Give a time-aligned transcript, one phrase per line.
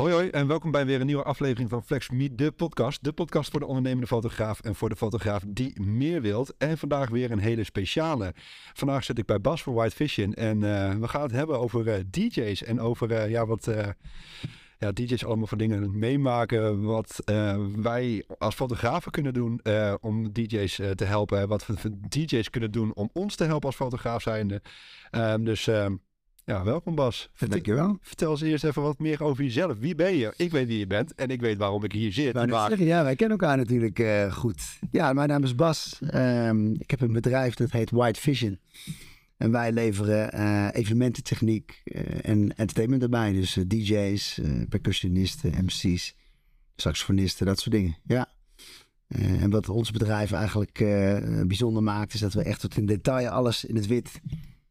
[0.00, 3.04] Hoi hoi en welkom bij weer een nieuwe aflevering van Flex Meet, de podcast.
[3.04, 6.54] De podcast voor de ondernemende fotograaf en voor de fotograaf die meer wilt.
[6.58, 8.34] En vandaag weer een hele speciale.
[8.72, 11.88] Vandaag zit ik bij Bas voor White Vision en eh, we gaan het hebben over
[11.88, 13.70] eh, DJ's en over eh, ja, wat
[14.78, 16.82] ja, DJ's allemaal voor dingen meemaken.
[16.82, 17.22] Wat
[17.76, 19.60] wij als fotografen kunnen doen
[20.00, 21.48] om DJ's te helpen.
[21.48, 24.62] Wat we DJ's kunnen doen om ons te helpen als fotograaf zijnde.
[25.10, 25.94] Ehm, dus ehm,
[26.44, 27.30] ja, welkom Bas.
[27.38, 27.98] Dankjewel.
[28.00, 29.78] Vertel eens eerst even wat meer over jezelf.
[29.78, 30.34] Wie ben je?
[30.36, 32.34] Ik weet wie je bent en ik weet waarom ik hier zit.
[32.34, 32.68] Maar...
[32.68, 34.78] Zeggen, ja, wij kennen elkaar natuurlijk uh, goed.
[34.90, 35.98] Ja, mijn naam is Bas.
[36.14, 38.58] Um, ik heb een bedrijf dat heet White Vision.
[39.36, 43.32] En wij leveren uh, evenemententechniek uh, en entertainment erbij.
[43.32, 46.14] Dus DJ's, percussionisten, MC's,
[46.76, 47.96] saxofonisten, dat soort dingen.
[48.04, 48.28] Ja.
[49.08, 50.78] en wat ons bedrijf eigenlijk
[51.46, 54.20] bijzonder maakt, is dat we echt tot in detail alles in het wit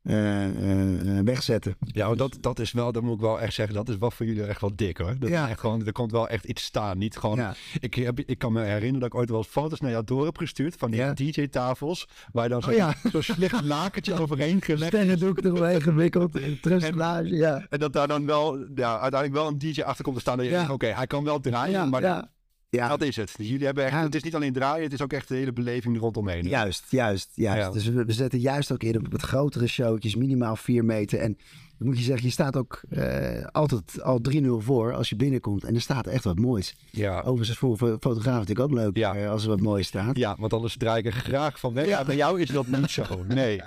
[0.03, 1.75] uh, wegzetten.
[1.79, 4.25] Ja, dat, dat is wel, dat moet ik wel echt zeggen, dat is wel voor
[4.25, 5.15] jullie echt wel dik hoor.
[5.19, 5.43] Dat ja.
[5.43, 6.97] is echt gewoon, er komt wel echt iets staan.
[6.97, 7.53] Niet gewoon, ja.
[7.79, 10.37] ik, heb, ik kan me herinneren dat ik ooit wel foto's naar jou door heb
[10.37, 15.37] gestuurd van die DJ-tafels, waar je dan zo'n oh, zo slecht lakertje overheen gelegd Stengendoek
[15.37, 17.65] eroverheen gewikkeld, trustelage, ja.
[17.69, 20.37] En dat daar dan wel, ja, uiteindelijk wel een DJ achter komt te staan.
[20.37, 22.29] Dat je zegt, oké, hij kan wel draaien, maar
[22.69, 22.87] ja.
[22.87, 23.33] Dat is het.
[23.37, 25.99] Jullie hebben echt, het is niet alleen draaien, het is ook echt de hele beleving
[25.99, 26.47] rondomheen.
[26.47, 27.73] Juist, juist, juist.
[27.73, 31.19] Dus we, zetten juist ook in op het grotere showtjes, minimaal 4 meter.
[31.19, 31.37] En
[31.79, 35.63] dan moet je zeggen, je staat ook uh, altijd al 3-0 voor als je binnenkomt.
[35.63, 36.75] En er staat echt wat moois.
[36.91, 37.21] Ja.
[37.21, 39.17] Overigens voor fotograaf natuurlijk ook leuk ja.
[39.17, 40.17] uh, als er wat moois staat.
[40.17, 41.87] Ja, want anders draai ik er graag van weg.
[41.87, 42.05] Ja.
[42.05, 43.03] bij jou is dat niet zo.
[43.27, 43.61] Nee.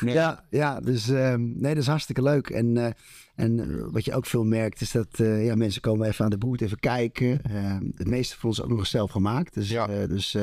[0.00, 0.14] nee.
[0.14, 2.50] Ja, ja, dus um, nee, dat is hartstikke leuk.
[2.50, 2.76] En...
[2.76, 2.86] Uh,
[3.34, 6.38] en eh, wat je ook veel merkt is dat ja, mensen komen even aan de
[6.38, 7.40] boot even kijken.
[7.50, 9.54] Uh, het meeste van ons ook nog eens zelf gemaakt.
[9.54, 10.36] Dus ja, dus,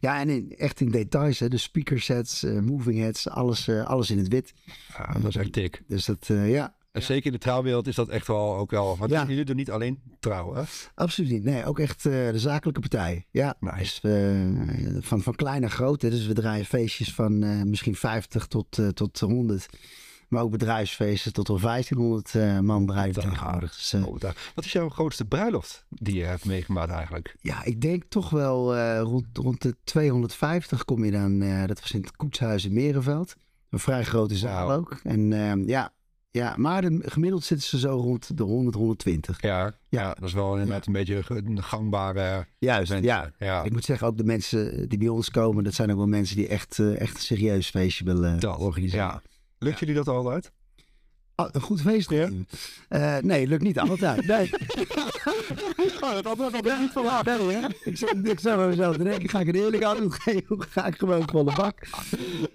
[0.00, 1.38] ja en in, echt in details.
[1.38, 4.54] Hè, de speaker sets, moving heads, alles, alles in het wit.
[4.98, 5.82] Ja, dat is echt dik.
[5.86, 6.74] Dus dat, ja.
[6.92, 8.96] En zeker in de trouwwereld is dat echt wel ook wel.
[8.96, 9.24] Want ja.
[9.28, 10.66] jullie doen niet alleen trouwen.
[10.94, 11.44] Absoluut niet.
[11.44, 13.26] Nee, ook echt de zakelijke partij.
[13.30, 13.56] Ja.
[13.60, 14.00] Nice.
[14.00, 16.02] Dus, van, van klein naar groot.
[16.02, 16.10] Hè.
[16.10, 19.66] Dus we draaien feestjes van misschien 50 tot, tot 100.
[20.28, 23.74] Maar ook bedrijfsfeesten tot wel 1500 uh, man tegenwoordig.
[23.74, 24.04] Dus, uh,
[24.54, 27.36] Wat is jouw grootste bruiloft die je hebt meegemaakt eigenlijk?
[27.40, 31.38] Ja, ik denk toch wel uh, rond, rond de 250 kom je dan.
[31.66, 33.34] dat was in het Koetshuis in Merenveld.
[33.70, 34.78] Een vrij grote zaal wow.
[34.78, 35.00] ook.
[35.02, 35.92] En ehm, ja,
[36.36, 39.42] ja, maar de, gemiddeld zitten ze zo rond de 100, 120.
[39.42, 39.72] Ja, ja.
[39.88, 40.86] ja dat is wel inderdaad ja.
[40.86, 42.46] een beetje een gangbare...
[42.58, 43.32] Juist, ja.
[43.38, 43.62] ja.
[43.62, 45.64] Ik moet zeggen, ook de mensen die bij ons komen...
[45.64, 49.06] dat zijn ook wel mensen die echt, echt een serieus feestje willen dat, organiseren.
[49.06, 49.22] Ja.
[49.58, 50.52] Lukt jullie dat altijd?
[51.36, 52.28] Ah, een goed feest, ja?
[52.88, 54.26] Uh, nee, lukt niet altijd.
[54.26, 54.50] Nee.
[56.00, 56.94] oh, dat had wel niet.
[56.94, 57.68] Nee, hè?
[57.84, 60.62] Ik zou, ik zou mezelf denken, ga ik een eerlijk antwoord geven?
[60.70, 61.88] Ga ik gewoon volle bak?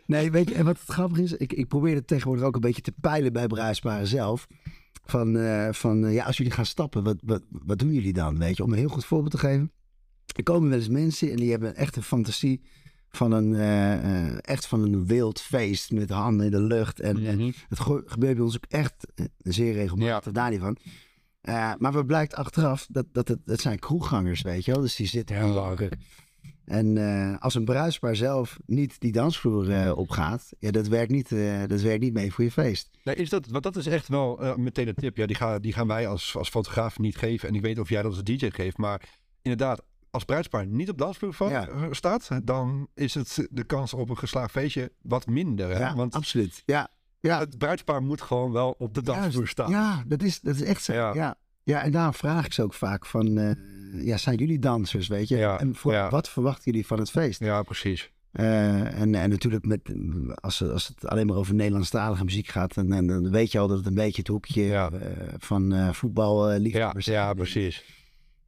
[0.05, 2.61] Nee, weet je, en wat het grappig is, ik, ik probeer het tegenwoordig ook een
[2.61, 4.47] beetje te peilen bij bruisparen zelf.
[5.05, 8.37] Van, uh, van uh, ja, als jullie gaan stappen, wat, wat, wat doen jullie dan?
[8.37, 9.71] Weet je, om een heel goed voorbeeld te geven.
[10.35, 12.61] Er komen wel eens mensen en die hebben echt een fantasie
[13.11, 16.99] van een, uh, echt van een wild feest met handen in de lucht.
[16.99, 17.53] En, mm -hmm.
[17.69, 20.31] het gebeurt bij ons ook echt uh, zeer regelmatig, ja.
[20.31, 20.77] daar niet van.
[21.79, 24.81] maar we blijkt achteraf dat, dat het, het zijn kroeggangers, weet je wel.
[24.81, 25.89] Dus die zitten heel lang.
[26.65, 26.97] En
[27.39, 31.29] als een bruisbaar zelf niet die dansvloer opgaat, ja, dat, werkt niet,
[31.67, 32.89] dat werkt niet mee voor je feest.
[33.03, 35.17] Nee, is dat, want dat is echt wel meteen een tip.
[35.17, 37.49] Ja, die, ga, die gaan wij als, als fotograaf niet geven.
[37.49, 39.01] En ik weet of jij dat als DJ geeft, maar
[39.41, 41.67] inderdaad, als bruidspaar niet op dansvloer van, ja.
[41.67, 45.69] Eh, staat, dan is het de kans op een geslaagd feestje wat minder.
[45.69, 45.79] Hè?
[45.79, 46.63] Ja, Want absoluut.
[46.65, 46.89] Ja.
[47.19, 47.39] Ja.
[47.39, 49.69] Het bruidspaar moet gewoon wel op de dansvloer staan.
[49.69, 50.93] Ja, dat is, dat is echt zo.
[50.93, 51.13] Ja.
[51.13, 51.35] ja.
[51.63, 53.51] Ja, en daar vraag ik ze ook vaak van, uh,
[54.05, 55.37] ja, zijn jullie dansers, weet je?
[55.37, 57.39] Ja, en voor, wat verwachten jullie van het feest?
[57.39, 58.11] Ja, precies.
[58.31, 59.93] Uh, en, en natuurlijk, met,
[60.35, 63.77] als, als het alleen maar over Nederlandstalige muziek gaat, dan, dan weet je al dat
[63.77, 64.87] het een beetje het hoekje uh,
[65.37, 68.00] van voetballiefhebbers ja, ja, precies.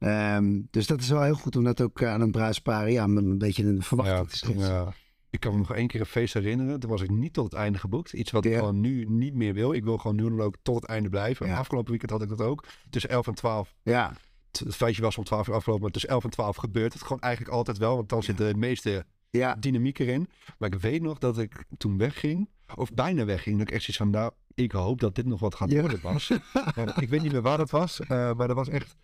[0.04, 3.38] Um, dus dat is wel heel goed om dat ook aan een bruidsparen ja, een
[3.38, 4.74] beetje een verwachting te schetsen.
[4.74, 4.92] Ja.
[5.30, 6.80] Ik kan me nog één keer een feest herinneren.
[6.80, 8.12] Toen was ik niet tot het einde geboekt.
[8.12, 9.72] Iets wat ik gewoon nu niet meer wil.
[9.72, 11.46] Ik wil gewoon nu ook tot het einde blijven.
[11.46, 11.58] Ja.
[11.58, 12.64] Afgelopen weekend had ik dat ook.
[12.90, 13.74] Tussen 11 en 12.
[13.82, 14.12] Ja.
[14.50, 15.82] Het feestje was om 12 uur afgelopen.
[15.82, 17.96] Maar tussen 11 en 12 gebeurt het gewoon eigenlijk altijd wel.
[17.96, 19.54] Want dan zit de meeste ja.
[19.54, 20.28] dynamiek erin.
[20.58, 22.48] Maar ik weet nog dat ik toen wegging.
[22.74, 23.58] Of bijna wegging.
[23.58, 26.30] Dat ik echt zoiets van, nou, ik hoop dat dit nog wat gaat worden was.
[27.00, 28.00] ik weet niet meer waar dat was.
[28.00, 28.96] Uh, maar dat was echt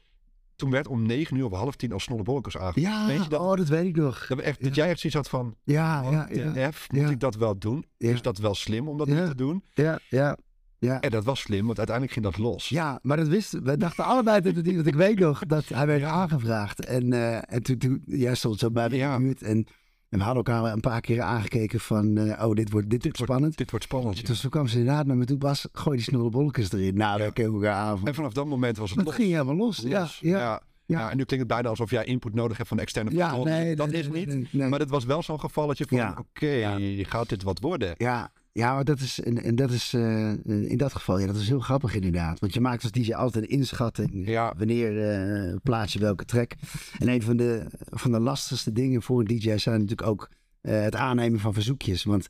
[0.60, 3.14] toen werd om negen uur of half tien als Snolle Bolkers aangekomen.
[3.14, 3.40] Ja, dat?
[3.40, 4.26] oh, dat weet ik nog.
[4.26, 7.34] Dat, echt, dat jij echt zoiets had van, ja, ja, ja, F, moet ik dat
[7.34, 7.84] wel doen?
[7.96, 9.64] Is dat wel slim om dat niet te doen?
[9.74, 10.36] Ja, ja.
[10.78, 11.00] Ja.
[11.00, 12.68] En dat was slim, want uiteindelijk ging dat los.
[12.68, 13.76] Ja, maar dat wisten we.
[13.76, 14.74] dachten allebei dat het niet.
[14.74, 16.84] Want ik weet nog dat hij werd aangevraagd.
[16.84, 19.42] En, uh, en toen, toen jij stond zo bij de buurt.
[19.42, 19.66] En
[20.10, 23.18] En we hadden elkaar een paar keer aangekeken van, eh, oh, dit wordt, dit wordt
[23.18, 23.56] spannend.
[23.56, 24.18] Dit wordt spannend.
[24.18, 24.26] ja.
[24.26, 26.94] Dus toen kwam ze inderdaad naar me toe, Bas, gooi die snollebolletjes erin.
[26.96, 27.98] Nou, daar keken we elkaar aan.
[27.98, 29.14] van- En vanaf dat moment was het Dat los.
[29.14, 29.78] ging helemaal los.
[29.78, 30.18] Ja, Los.
[30.22, 30.30] ja.
[30.38, 30.38] ja.
[30.38, 30.98] ja.
[30.98, 33.36] Ja, en nu klinkt het bijna alsof jij input nodig hebt van de externe Ja,
[33.36, 34.26] nee, dat is niet.
[34.26, 34.68] nee, nee.
[34.68, 36.14] Maar het was wel zo'n gevalletje van, Ja.
[36.18, 36.78] oké, Ja.
[37.04, 37.94] gaat dit wat worden?
[37.96, 41.36] Ja, ja, maar dat is, en, en dat is eh, in dat geval, ja, dat
[41.36, 42.40] is heel grappig inderdaad.
[42.40, 44.28] Want je maakt als DJ altijd een inschatting.
[44.28, 44.54] Ja.
[44.58, 46.52] Wanneer eh, plaats je welke track.
[46.98, 50.30] En een van de, van de lastigste dingen voor een DJ zijn natuurlijk ook
[50.60, 52.04] eh, het aannemen van verzoekjes.
[52.04, 52.28] Want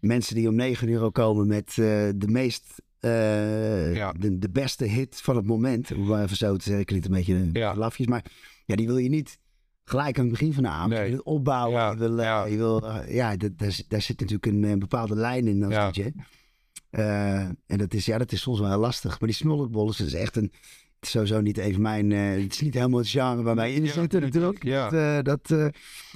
[0.00, 4.12] mensen die om 9 euro komen met de meest, Ja.
[4.12, 5.92] de, de beste hit van het moment.
[5.94, 7.74] Om even zo te zeggen, klinkt een beetje Ja.
[7.76, 8.06] lafjes.
[8.06, 8.24] Maar
[8.64, 9.38] ja, die wil je niet
[9.84, 10.90] gelijk aan het begin van de avond.
[10.92, 11.02] Nee.
[11.02, 11.80] Je wil het opbouwen.
[11.80, 12.44] Ja, Je wil, eh, ja.
[12.44, 15.64] je wil eh, ja, dat, daar, zit- daar zit natuurlijk een, eh, bepaalde lijn in
[15.64, 15.90] als Ja.
[15.90, 16.10] DJ.
[16.90, 19.20] Eh, en dat is, ja, dat is soms wel heel lastig.
[19.20, 20.52] Maar die snolletbollen, dat is echt een...
[20.94, 22.12] Het is sowieso niet even mijn...
[22.12, 24.62] eh, het is niet helemaal het genre waar wij in zitten natuurlijk.
[24.62, 24.88] ja.
[24.90, 25.66] Dat, eh, dat, eh,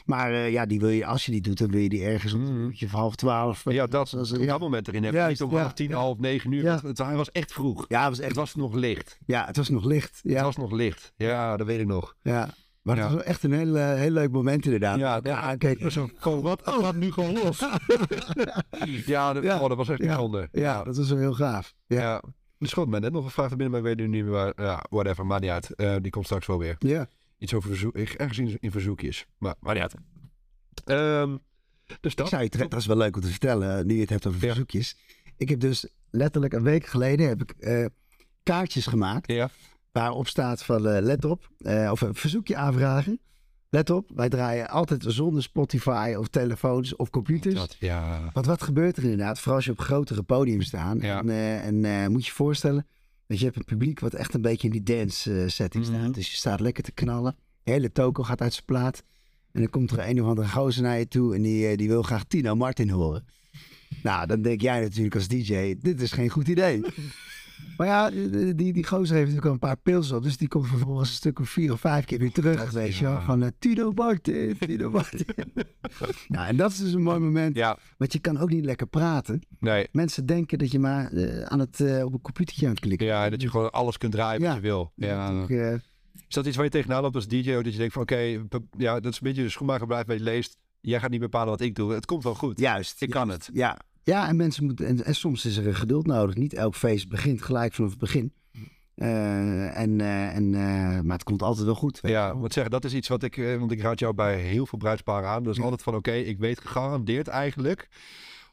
[0.05, 2.33] maar eh, ja, die wil je, als je die doet, dan wil je die ergens
[2.33, 2.87] om Mhm.
[2.91, 3.63] half twaalf.
[3.65, 5.21] Ja, dat, Zoals- op dat moment erin hebben.
[5.21, 6.63] Juist, Niet om half tien, half negen uur.
[6.63, 6.75] Ja.
[6.75, 7.85] Het, het- was echt vroeg.
[7.89, 9.19] Ja, het was Het echt, was nog licht.
[9.27, 10.21] ja, het was nog licht.
[10.23, 11.13] Het Ja, was nog licht.
[11.17, 12.15] Ja, dat weet ik nog.
[12.23, 12.49] ja.
[12.89, 13.05] Maar Ja.
[13.05, 14.99] het was echt een heel, eh, heel leuk moment inderdaad.
[14.99, 15.91] Ja, ja kijk.
[15.91, 16.65] Zo, van, wat?
[16.65, 17.59] Het gaat nu gewoon los.
[19.07, 19.61] ja, dat, Ja.
[19.61, 20.49] Oh, dat was echt bijzonder.
[20.53, 21.75] Ja, dat was wel heel gaaf.
[21.87, 22.23] Ja.
[22.59, 24.33] Dus goed, men net nog een vraag van binnen, maar ik weet nu niet meer
[24.33, 24.53] waar.
[24.57, 25.75] Ja, whatever, maakt niet uit.
[25.75, 26.77] Eh, die komt straks wel weer.
[26.79, 27.09] ja.
[27.39, 29.27] Iets over verzoek, ergens in, in verzoekjes.
[29.39, 29.95] Maar maakt niet uit.
[30.85, 31.37] Ehm,
[32.01, 32.29] dus Ik dat.
[32.29, 34.97] terecht, dat is wel leuk om te vertellen, nu je het hebt over verzoekjes.
[35.37, 37.85] Ik heb dus letterlijk een week geleden heb ik, eh,
[38.43, 39.33] kaartjes gemaakt.
[39.33, 39.51] Ja.
[39.93, 43.21] Waarop staat van eh, let op, eh, of een verzoekje aanvragen.
[43.71, 47.55] Let op, wij draaien altijd zonder Spotify of telefoons of computers.
[47.55, 48.31] Dat, ja.
[48.33, 51.03] Want wat gebeurt er inderdaad, vooral als je op grotere podiums staat.
[51.03, 51.19] Ja.
[51.19, 52.87] En, eh, en moet je je voorstellen,
[53.27, 55.95] dat je hebt een publiek wat echt een beetje in die dance setting Mhm.
[55.95, 56.15] staat.
[56.15, 57.37] Dus je staat lekker te knallen.
[57.63, 59.03] De hele toko gaat uit zijn plaat.
[59.53, 62.03] En dan komt er een of andere gozer naar je toe en die, die wil
[62.03, 63.25] graag Tino Martin horen.
[64.03, 66.85] Nou, dan denk jij natuurlijk als DJ, dit is geen goed idee.
[67.77, 70.23] Maar ja, die, die, gozer heeft natuurlijk al een paar pils op.
[70.23, 72.57] Dus die komt vervolgens een stuk of vier of vijf keer weer terug.
[72.59, 75.27] Dat, weet je wel, van eh, Tino Martin, Tino Martin.
[76.29, 77.57] nou, en dat is dus een mooi moment.
[77.57, 79.41] Ja, Want je kan ook niet lekker praten.
[79.61, 79.89] nee.
[79.93, 83.07] Mensen denken dat je maar eh, aan het, eh, op een computertje aan het klikken
[83.07, 84.55] Ja, dat je gewoon alles kunt draaien wat Ja.
[84.55, 84.93] je wil.
[84.95, 85.47] Ja.
[86.29, 87.53] Is dat iets waar je tegenaan loopt als DJ?
[87.53, 88.41] Dat je denkt van oké,
[88.79, 90.57] ja, dat is een beetje de schoenmaker blijft bij je leest.
[90.81, 91.93] Jij gaat niet bepalen wat ik doe.
[91.93, 92.59] Het komt wel goed.
[92.61, 93.03] juist.
[93.03, 93.51] Ik kan het.
[93.53, 94.87] Ja, ja en mensen moeten.
[94.87, 96.35] En, en soms is er geduld nodig.
[96.35, 98.33] Niet elk feest begint gelijk vanaf het begin.
[98.95, 101.99] Eh, en, eh, en, eh, maar het komt altijd wel goed.
[102.03, 104.79] Ja, wat zeggen, dat is iets wat ik, want ik raad jou bij heel veel
[104.79, 105.43] bruidsparen aan.
[105.43, 105.63] Dat is Ja.
[105.63, 107.89] altijd van oké, ik weet gegarandeerd eigenlijk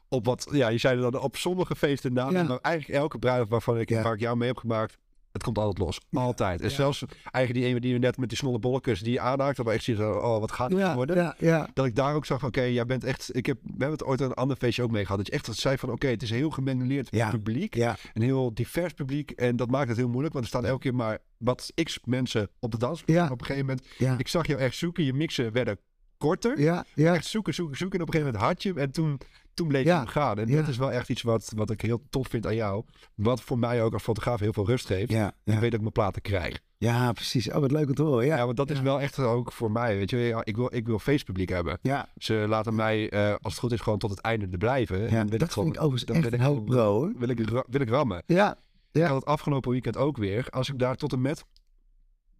[0.08, 2.42] op wat, ja, je zei dan op sommige feesten na, Ja.
[2.42, 4.02] maar eigenlijk elke bruiloft waarvan ik, Ja.
[4.02, 4.98] waar ik jou mee heb gemaakt,
[5.36, 6.00] het komt altijd los.
[6.12, 6.60] Altijd.
[6.60, 6.74] En Ja.
[6.74, 9.66] zelfs eigenlijk die ene die we net met die snolle bolletjes die je aanraakt, dat
[9.66, 11.34] we echt zien, oh, wat gaat het ja, worden?
[11.38, 11.68] ja.
[11.74, 14.04] Dat ik daar ook zag van, oké, jij bent echt, ik heb, we hebben het
[14.04, 16.22] ooit aan een ander feestje ook mee gehad, dat je echt zei van, oké, het
[16.22, 17.30] is een heel gemengeleerd Ja.
[17.30, 17.96] publiek, ja.
[18.14, 20.94] een heel divers publiek en dat maakt het heel moeilijk, want er staan elke keer
[20.94, 22.86] maar wat x mensen op de.
[22.86, 24.18] En Op een gegeven moment ja.
[24.18, 25.04] ik zag jou echt zoeken.
[25.04, 25.78] Je mixen werden
[26.18, 26.60] korter.
[26.60, 27.98] Ja, ja, Echt zoeken, zoeken, zoeken.
[27.98, 28.80] En op een gegeven moment had je.
[28.80, 29.20] En toen,
[29.56, 30.38] toen bleef Ja, hem gaan.
[30.38, 30.56] En ja.
[30.56, 32.84] dat is wel echt iets wat, wat ik heel tof vind aan jou.
[33.14, 35.10] Wat voor mij ook als fotograaf heel veel rust geeft.
[35.10, 36.60] ja, Ik weet dat ik mijn platen krijg.
[36.78, 37.50] Ja, precies.
[37.50, 38.26] Oh, wat leuk om te horen.
[38.26, 39.96] Ja, Ja, want dat is wel echt ook voor mij.
[39.96, 41.78] Weet je, ik wil, ik wil feestpubliek hebben.
[41.82, 45.00] ja, Ze laten mij, eh, als het goed is, gewoon tot het einde er blijven.
[45.02, 45.06] ja.
[45.20, 47.12] En dat ik gewoon, vind ik overigens dan echt een ik hoop bro, hoor.
[47.18, 47.38] wil ik,
[47.68, 48.22] wil ik rammen.
[48.26, 48.50] Ja,
[48.92, 49.06] Ik Ja.
[49.06, 50.46] had het afgelopen weekend ook weer.
[50.50, 51.44] Als ik daar tot en met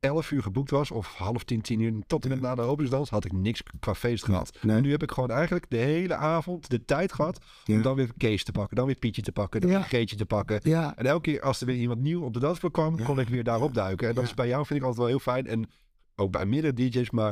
[0.06, 3.10] 11 uur geboekt was, of half tien, tien uur, tot en met na de openingsdans,
[3.10, 4.58] had ik niks qua feest gehad.
[4.62, 4.76] Nee.
[4.76, 8.10] En nu heb ik gewoon eigenlijk de hele avond de tijd gehad om dan weer
[8.16, 10.60] Kees te pakken, dan weer Pietje te pakken, dan weer Geetje te pakken.
[10.62, 13.44] En elke keer als er weer iemand nieuw op de dansvloer kwam, kon ik weer
[13.44, 14.08] daarop duiken.
[14.08, 15.46] En dat is bij jou vind ik altijd wel heel fijn.
[15.46, 15.70] En
[16.16, 17.30] ook bij meerdere DJ's, maar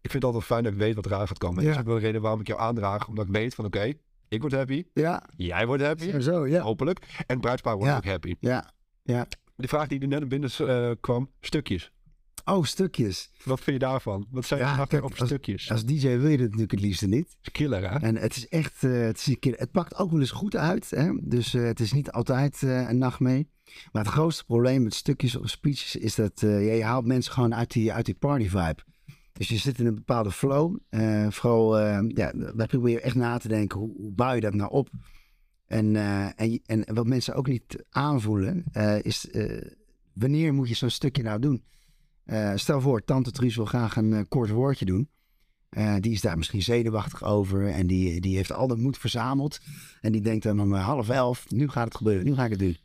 [0.00, 1.62] ik vind het altijd fijn dat ik weet wat eraan gaat komen.
[1.62, 1.68] Ja.
[1.68, 3.92] Dat is ook wel de reden waarom ik jou aandraag, omdat ik weet van oké,
[4.28, 5.22] ik word happy, ja.
[5.36, 6.62] jij wordt happy, Zo, ja.
[6.62, 7.22] hopelijk.
[7.26, 7.96] En bruidspaar wordt Ja.
[7.96, 8.34] ook happy.
[8.40, 8.70] Ja,
[9.02, 9.26] ja.
[9.56, 11.92] De vraag die er net binnen eh, kwam, stukjes.
[12.48, 13.30] Oh, stukjes.
[13.44, 14.26] Wat vind je daarvan?
[14.30, 15.70] Wat zijn je Ja, kijk, als- stukjes?
[15.70, 17.36] Als DJ wil je dat natuurlijk het liefste niet.
[17.42, 17.98] is killer, hè?
[17.98, 20.56] En het is echt, eh, het, is een keer, het pakt ook wel eens goed
[20.56, 20.90] uit.
[20.90, 21.10] Hè?
[21.22, 23.48] Dus eh, het is niet altijd eh, een nacht mee.
[23.92, 27.54] Maar het grootste probleem met stukjes of speeches is dat ja, je haalt mensen gewoon
[27.54, 28.76] uit die, uit die party vibe.
[29.32, 30.76] Dus je zit in een bepaalde flow.
[31.28, 31.78] vooral,
[32.08, 34.88] ja, wij proberen echt na te denken, hoe, hoe bouw je dat nou op?
[35.66, 35.96] En,
[36.36, 38.64] en, je- en wat mensen ook niet aanvoelen,
[39.02, 39.28] is
[40.14, 41.62] wanneer moet je zo'n stukje nou doen?
[42.28, 45.08] Eh, stel voor, tante Truus wil graag een eh, kort woordje doen.
[45.68, 49.58] Eh, die is daar misschien zenuwachtig over en die, die heeft al de moed verzameld.
[50.00, 52.58] En die denkt dan om half elf, nu gaat het gebeuren, nu ga ik het
[52.58, 52.76] doen.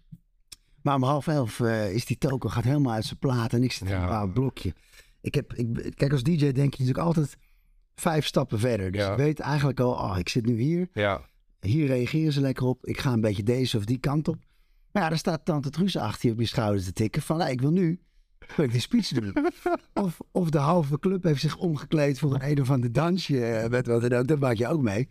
[0.81, 1.59] Maar om half elf
[1.91, 3.95] is die toko gaat helemaal uit zijn plaat en ik zit in Ja.
[3.95, 4.73] een bepaald blokje.
[5.21, 7.37] Ik heb, ik, kijk, als DJ denk je natuurlijk altijd
[7.95, 8.91] vijf stappen verder.
[8.91, 9.11] Dus Ja.
[9.11, 10.89] je weet eigenlijk al, oh, ik zit nu hier.
[10.93, 11.21] Ja.
[11.59, 12.85] Hier reageren ze lekker op.
[12.85, 14.37] Ik ga een beetje deze of die kant op.
[14.91, 17.21] Maar ja, daar staat tante Truus achter je op je schouder te tikken.
[17.21, 17.99] Van, nou, ik wil nu
[18.57, 19.33] ik die speech doen.
[19.93, 23.45] of, of de halve club heeft zich omgekleed voor een een of ander dansje.
[23.45, 24.27] eh, wat dan ook.
[24.27, 25.09] Dat maak je ook mee.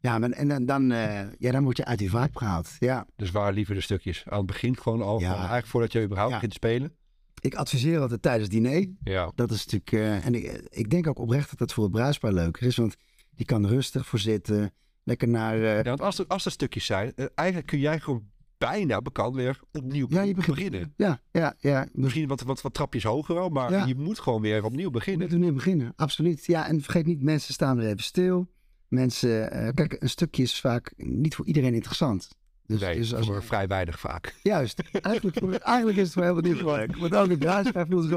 [0.00, 2.70] Ja, maar, en dan, dan, eh, ja, dan word je uit die vaart gehaald.
[2.78, 4.22] Ja, Dus waar liever de stukjes?
[4.28, 5.34] Aan het begin gewoon al, Ja.
[5.36, 6.36] eigenlijk voordat je überhaupt Ja.
[6.40, 6.92] begint te spelen?
[7.40, 8.86] ik adviseer altijd tijdens het diner.
[9.02, 9.32] Ja.
[9.34, 9.92] Dat is natuurlijk...
[9.92, 12.76] eh, en ik, ik denk ook oprecht dat dat voor het bruispaar leuker is.
[12.76, 12.96] Want
[13.30, 14.72] die kan rustig voor zitten.
[15.02, 15.56] Lekker naar...
[15.58, 18.24] Ja, want als er, als er stukjes zijn, eigenlijk kun jij gewoon
[18.66, 20.92] bijna bekend weer opnieuw Ja, je begint- beginnen.
[20.96, 21.86] ja, ja, ja.
[21.92, 23.84] Misschien wat, wat, wat trapjes hoger wel, maar Ja.
[23.84, 25.22] je moet gewoon weer opnieuw Je beginnen.
[25.22, 26.44] moet er nu beginnen, absoluut.
[26.46, 28.46] Ja, en vergeet niet, mensen staan er even stil.
[28.88, 32.28] Mensen, eh, kijk, een stukje is vaak niet voor iedereen interessant.
[32.66, 34.34] Dus, nee, dus als, voor vrij weinig vaak.
[34.42, 36.96] juist, eigenlijk, voor- eigenlijk is het wel helemaal niet leuk.
[36.96, 38.12] Want ook het bruidspaar voelt zich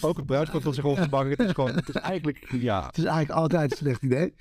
[0.00, 1.38] ook het bruidschap wil zich ongemakkelijk.
[1.40, 2.86] Het is gewoon, het is eigenlijk, ja.
[2.86, 4.34] Het is eigenlijk altijd een slecht idee.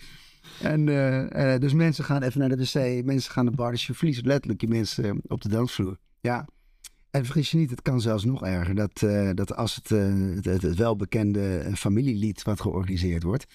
[0.62, 3.72] En eh, eh, dus mensen gaan even naar de wc, mensen gaan naar de bar.
[3.72, 5.98] Dus je verliest letterlijk je mensen eh, op de dansvloer.
[6.20, 6.48] Ja.
[7.12, 8.76] En vergis je niet, het kan zelfs nog erger.
[8.76, 9.00] Dat,
[9.38, 9.90] dat als het,
[10.46, 13.46] het, welbekende familielied wat georganiseerd wordt.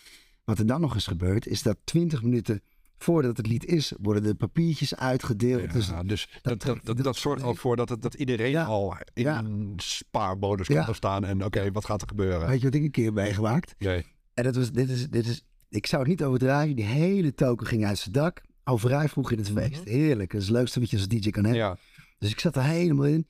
[0.45, 2.63] Wat er dan nog eens gebeurt, is dat 20 minuten
[2.99, 5.73] voordat het lied is, worden de papiertjes uitgedeeld.
[5.73, 8.65] Dus Ja, dus dat, dat, dat, dat zorgt al voor dat, het, dat iedereen Ja.
[8.65, 9.39] al in Ja.
[9.39, 10.85] een spaarmodus Ja.
[10.85, 11.25] kan staan.
[11.25, 12.49] En oké, wat gaat er gebeuren?
[12.49, 13.75] weet je wat ik een keer meegemaakt?
[13.79, 14.07] Jee.
[14.35, 16.77] En dat was, dit is, dit is, ik zou het niet overdrijven.
[16.77, 18.41] Die hele token ging uit zijn dak.
[18.63, 19.85] Al vrij vroeg in het feest.
[19.85, 20.33] Heerlijk.
[20.33, 21.63] Dat is het leukste wat je als DJ kan hebben.
[21.63, 21.77] Ja.
[22.19, 23.27] Dus ik zat er helemaal in.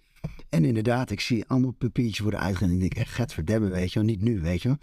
[0.48, 2.78] En inderdaad, ik zie allemaal papiertjes worden uitgegeven.
[2.78, 4.08] En ik denk, echt, get verdemmen, weet je wel.
[4.08, 4.78] Niet nu, weet je wel.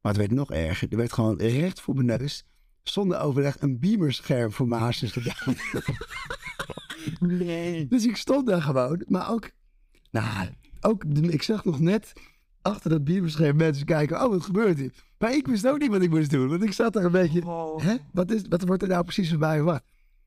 [0.00, 0.88] Maar het werd nog erger.
[0.90, 2.44] Er werd gewoon recht voor mijn neus,
[2.82, 5.56] zonder overleg, een beamerscherm voor mijn hartjes gedaan.
[7.20, 7.86] Nee.
[7.86, 9.04] Dus ik stond daar gewoon.
[9.08, 9.50] Maar ook,
[10.10, 10.48] nou,
[10.80, 12.12] ook, ik zag nog net
[12.66, 14.24] achter dat beamerscherm mensen kijken.
[14.24, 14.92] Oh, wat gebeurt hier?
[15.18, 16.48] Maar ik wist ook niet wat ik moest doen.
[16.48, 17.40] Want ik zat daar een beetje,
[17.82, 17.94] hè?
[18.12, 19.82] Wat, is, wat wordt er nou precies van mij verwacht?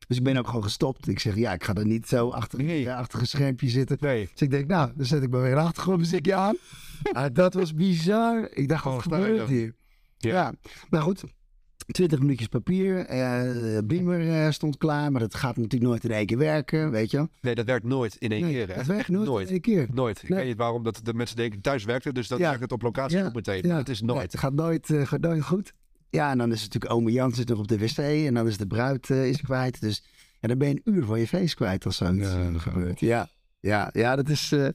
[0.08, 1.08] Dus ik ben ook gewoon gestopt.
[1.08, 2.81] Ik zeg, ja, ik ga er niet zo achter, Nee.
[2.81, 3.98] ja, achter een schermpje zitten.
[4.00, 4.29] Nee.
[4.31, 6.55] Dus ik denk, nou, dan zet ik maar weer een achtergrondmuziekje aan.
[7.12, 8.50] Ah, dat was bizar.
[8.51, 9.75] Ik dacht, wat gebeurt hier?
[10.17, 10.29] Ja.
[10.29, 10.53] Ja.
[10.89, 11.24] maar goed.
[11.91, 13.05] 20 minuutjes papier.
[13.05, 17.12] eh beamer eh, stond klaar, maar dat gaat natuurlijk nooit in één keer werken, weet
[17.12, 17.29] je.
[17.41, 18.67] Nee, dat werkt nooit in één Nee, keer.
[18.67, 18.74] Hè?
[18.74, 19.46] het werkt Echt nooit, nooit.
[19.48, 19.88] in één keer.
[19.93, 20.24] Nooit.
[20.24, 20.38] Ik Nee.
[20.39, 22.46] weet niet waarom dat de mensen denken thuis werkt het, dus dat Ja.
[22.48, 23.25] werkt het op locatie Ja.
[23.25, 23.67] ook meteen.
[23.67, 23.77] Ja.
[23.77, 24.31] Het is Nee, nooit.
[24.31, 25.74] het gaat nooit, eh, gaat nooit goed.
[26.10, 28.48] Ja, en dan is het natuurlijk ome Jan zit nog op de wc en dan
[28.48, 29.81] is de bruid eh, is kwijt.
[29.81, 30.03] Dus
[30.39, 33.00] ja, dan ben je een uur van je feest kwijt als zoiets Ja, dat gebeurt.
[33.00, 33.29] Ja,
[33.60, 34.51] ja, ja, dat is...
[34.51, 34.67] eh,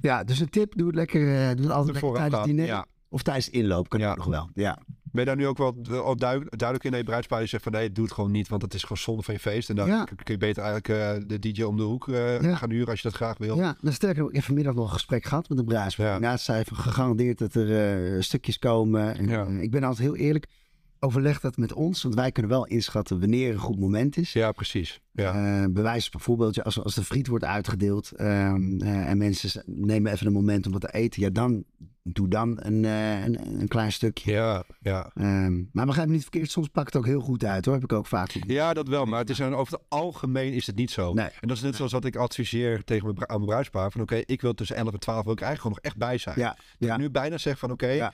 [0.00, 2.66] ja, dus een tip, doe het lekker, eh, doe het altijd lekker tijdens diner.
[2.66, 2.86] ja.
[3.08, 4.10] Of tijdens inloop, kan Ja.
[4.10, 4.50] ook nog wel.
[4.54, 4.78] Ja,
[5.12, 7.72] Ben je daar nu ook wel al duidelijk, duidelijk in je bruidspaar die zegt van
[7.72, 9.68] nee, doe het gewoon niet, want het is gewoon zonde van je feest.
[9.70, 10.04] En dan Ja.
[10.04, 10.88] kun je beter eigenlijk
[11.22, 12.56] eh, de DJ om de hoek eh, Ja.
[12.56, 13.56] gaan huren als je dat graag wil.
[13.56, 16.20] ja dan sterker nog, ik heb vanmiddag nog een gesprek gehad met de bruidspaar.
[16.20, 16.30] Ja.
[16.30, 16.36] Ja.
[16.36, 19.16] zij heeft gegarandeerd dat er eh, stukjes komen.
[19.16, 19.46] En, Ja.
[19.46, 20.46] ik ben altijd heel eerlijk,
[20.98, 24.32] overleg dat met ons, want wij kunnen wel inschatten wanneer een goed moment is.
[24.32, 25.00] Ja, precies.
[25.12, 25.68] Ja.
[25.68, 30.32] Bewijs bijvoorbeeld, als, als de friet wordt uitgedeeld ehm, eh, en mensen nemen even een
[30.32, 31.64] moment om wat te eten, ja, dan
[32.04, 34.32] doe dan een, eh, een, een klein stukje.
[34.32, 35.10] ja, ja.
[35.14, 37.82] Ehm, maar begrijp me niet verkeerd, soms pakt het ook heel goed uit hoor, heb
[37.84, 38.30] ik ook vaak.
[38.46, 39.04] Ja, dat wel.
[39.04, 41.12] Maar het is een, over het algemeen is het niet zo.
[41.12, 41.28] Nee.
[41.40, 43.90] En dat is net zoals wat ik adviseer tegen mijn, aan mijn bruidspaar.
[43.90, 46.18] Van oké, ik wil tussen 11 en 12 wil ik eigenlijk gewoon nog echt bij
[46.18, 46.38] zijn.
[46.38, 46.94] Ja, Dat ja.
[46.94, 48.12] ik nu bijna zeg van oké, Ja.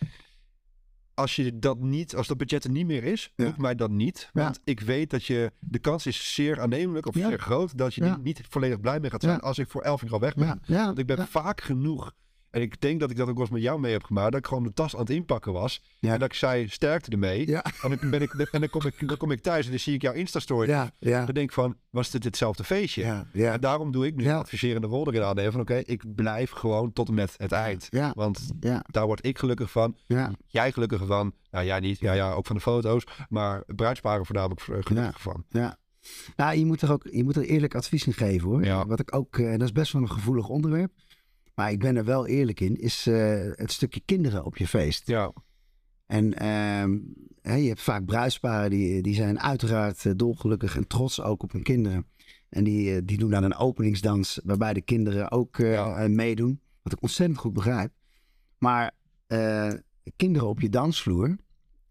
[1.15, 3.55] als je dat niet, als dat budget er niet meer is, Ja.
[3.57, 4.31] mij dan niet.
[4.33, 8.05] Want ik weet dat je, de kans is zeer aannemelijk of zeer groot dat je
[8.05, 10.47] niet, niet volledig blij mee gaat zijn als ik voor 11 uur al weg ben.
[10.47, 12.13] ja, ja, Want ik ben vaak genoeg.
[12.51, 14.33] En ik denk dat ik dat ook wel eens met jou mee heb gemaakt.
[14.33, 15.83] Dat ik gewoon de tas aan het inpakken was.
[15.99, 16.13] Ja.
[16.13, 17.47] En dat ik zei, sterkte ermee.
[17.47, 17.65] Ja.
[17.83, 19.95] En, dan ben ik, en dan, kom ik, dan kom ik thuis en dan zie
[19.95, 20.69] ik jouw Insta-story.
[20.69, 23.03] Ja, ja, Dan denk ik van, was dit hetzelfde feestje?
[23.03, 25.53] ja, ja, En daarom doe ik nu adviserende rol erin aannemen.
[25.53, 27.89] Van oké, ik blijf gewoon tot en met het eind.
[28.15, 28.51] Want
[28.87, 29.97] daar word ik gelukkig van.
[30.07, 30.31] ja.
[30.47, 31.33] Jij gelukkig van.
[31.51, 31.99] Nou, jij niet.
[31.99, 33.05] Ja, ja, ook van de foto's.
[33.29, 35.45] Maar bruidsparen voornamelijk gelukkig van.
[35.49, 35.79] Ja.
[36.37, 38.65] Nou, je moet er ook je moet er eerlijk advies in geven hoor.
[38.65, 38.87] Ja.
[38.87, 40.93] Wat ik ook, eh, en dat is best wel een gevoelig onderwerp.
[41.59, 45.07] Maar ik ben er wel eerlijk in, is eh, het stukje kinderen op je feest.
[45.07, 45.33] Ja,
[46.07, 46.93] En ehm,
[47.61, 51.63] je hebt vaak bruidsparen die, die zijn uiteraard eh, dolgelukkig en trots ook op hun
[51.63, 52.07] kinderen.
[52.49, 56.09] En die, eh, die doen dan een openingsdans waarbij de kinderen ook Ja.
[56.09, 56.61] meedoen.
[56.83, 57.93] Wat ik ontzettend goed begrijp.
[58.59, 58.93] Maar
[60.17, 61.37] kinderen op je dansvloer,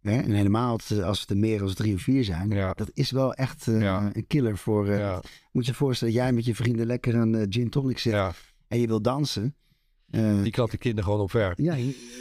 [0.01, 0.71] hè, en helemaal
[1.03, 2.73] als- het er meer dan drie of vier zijn, Ja.
[2.73, 4.09] dat is wel echt Ja.
[4.13, 4.87] een killer voor...
[4.91, 5.21] ja,
[5.51, 8.33] Moet je je voorstellen dat jij met je vrienden lekker eh, gin tonic zit ja.
[8.67, 9.55] En je wil dansen.
[10.07, 11.53] Eh, Die klapt de kinderen gewoon op ver.
[11.55, 11.75] ja,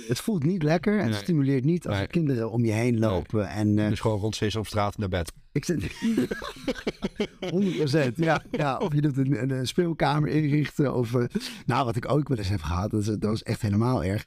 [0.08, 2.04] het voelt niet lekker en het stimuleert niet als Nee.
[2.04, 3.48] er kinderen om je heen lopen.
[3.48, 5.32] En eh, Dus gewoon rond zes op straat naar bed.
[5.52, 5.82] ik zit
[7.50, 8.76] 100 ja, ja.
[8.78, 10.94] Of je doet een, speelkamer inrichten.
[10.94, 11.24] Of, eh,
[11.66, 14.24] nou, wat ik ook wel eens heb gehad, dat is, dat was echt helemaal erg.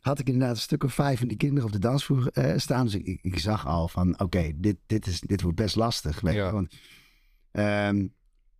[0.00, 2.84] had ik inderdaad een stuk of vijf van die kinderen op de dansvloer eh, staan.
[2.84, 6.20] Dus ik, zag al van, oké, dit, dit, is, dit wordt best lastig.
[6.20, 6.52] Weet Ja.
[6.52, 6.74] want,
[7.50, 8.06] ehm,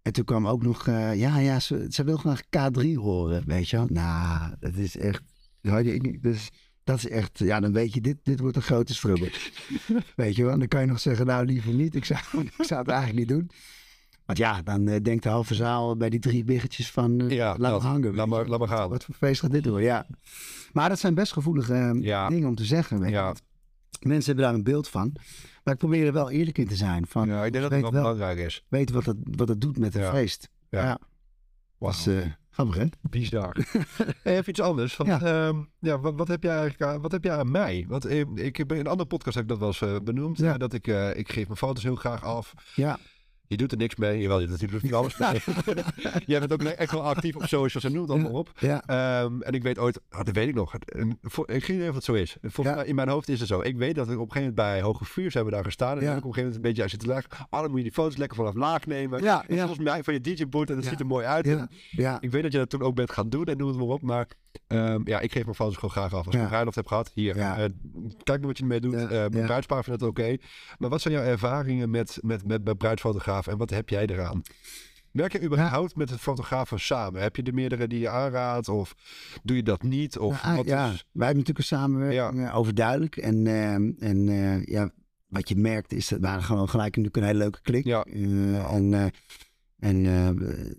[0.03, 3.69] en toen kwam ook nog, eh, ja, ja, ze, ze wil graag K3 horen, weet
[3.69, 3.87] je wel.
[3.91, 5.23] Nou, dat is echt,
[5.61, 6.51] niet- dus,
[6.85, 9.31] dat is echt, ja, dan weet je, dit, dit wordt een grote struggle.
[10.17, 11.95] weet je wel, dan kan je nog zeggen, nou, liever niet.
[11.95, 12.21] Ik zou,
[12.59, 13.51] ik zou het eigenlijk niet doen.
[14.27, 17.55] Want ja, dan eh, denkt de halve zaal bij die drie biggetjes van, eh, Ja,
[17.59, 17.83] laat dat.
[17.83, 18.15] hangen.
[18.15, 18.89] Laat maar, laat maar gaan.
[18.89, 19.83] wat voor feest gaat dit door?
[19.83, 20.07] Ja.
[20.73, 22.29] Maar dat zijn best gevoelige Ja.
[22.29, 22.99] dingen om te zeggen.
[23.01, 23.15] Weet je.
[23.15, 23.35] Ja.
[24.05, 25.13] Mensen hebben daar een beeld van.
[25.65, 27.07] Maar ik probeer er wel eerlijk in te zijn.
[27.07, 28.65] Van, Ja, ik denk dat weet het wel belangrijk is.
[28.69, 30.11] Weten wat het, wat het doet met een Ja.
[30.11, 30.49] feest.
[30.71, 30.83] Ja.
[30.83, 30.99] Ja.
[31.79, 32.85] Dat is eh, grappig, hè?
[33.01, 33.57] Bizar.
[34.23, 34.97] Hey, Even iets anders.
[34.97, 35.19] Ja.
[35.23, 35.53] ja.
[35.79, 37.85] ja, wat, wat heb jij eigenlijk aan, wat heb jij aan mij?
[37.89, 40.39] Want eh, ik heb in een andere podcast heb ik dat wel eens eh, benoemd.
[40.39, 40.57] Ja.
[40.59, 42.55] Dat ik, ik geef mijn foto's heel graag af.
[42.75, 42.99] Ja.
[43.53, 44.21] Je doet er niks mee.
[44.21, 45.41] Jawel, je doet natuurlijk niet alles mee.
[46.27, 48.51] Jij bent ook echt wel actief op socials en noem het allemaal op.
[48.59, 48.83] Ja.
[48.87, 50.75] Ehm, en ik weet ooit, ah, dat weet ik nog.
[50.77, 52.37] En voor- ik zie niet of het zo is.
[52.43, 52.75] Volgens Ja.
[52.75, 53.61] mij, in mijn hoofd is het zo.
[53.61, 55.99] Ik weet dat we op een gegeven moment bij Hoge Vuurs hebben daar gestaan.
[55.99, 56.11] En Ja.
[56.11, 57.31] ik op een gegeven moment een beetje uit zitten lachen.
[57.51, 59.23] Ah, dan moet je die foto's lekker vanaf laag nemen.
[59.23, 59.67] Ja, En ja.
[59.67, 61.45] Volgens mij van je DJ-boot en dat ziet er mooi uit.
[61.47, 61.69] Ja.
[61.91, 62.21] Ja.
[62.21, 64.03] Ik weet dat je dat toen ook bent gaan doen en noem het maar op.
[64.03, 64.29] Maar
[64.67, 66.19] ehm, ja, ik geef mijn foto's gewoon graag af.
[66.19, 66.41] Als ik Ja.
[66.41, 67.37] een bruiloft heb gehad, hier.
[67.37, 67.57] Ja.
[67.59, 67.65] eh,
[68.23, 68.93] kijk maar wat je ermee doet.
[68.93, 69.45] Ja, mijn ja.
[69.45, 70.37] bruidspaar vindt het oké.
[70.79, 74.43] Maar wat zijn jouw ervaringen met, met, met, met bruidsfotograaf en wat heb jij eraan?
[75.11, 77.23] Werk je überhaupt met het fotografen samen?
[77.23, 78.95] Heb je er meerdere die je aanraadt of
[79.43, 80.19] doe je dat niet?
[80.19, 80.85] Of Ja, wat ja.
[80.91, 83.17] is- wij hebben natuurlijk een samenwerking eh, overduidelijk.
[83.17, 83.75] En, eh,
[84.09, 84.91] en eh, ja,
[85.27, 87.85] wat je merkt is dat we waren gewoon gelijk natuurlijk een hele leuke klik.
[87.85, 88.03] Ja.
[88.03, 89.13] En
[89.83, 90.73] en eh,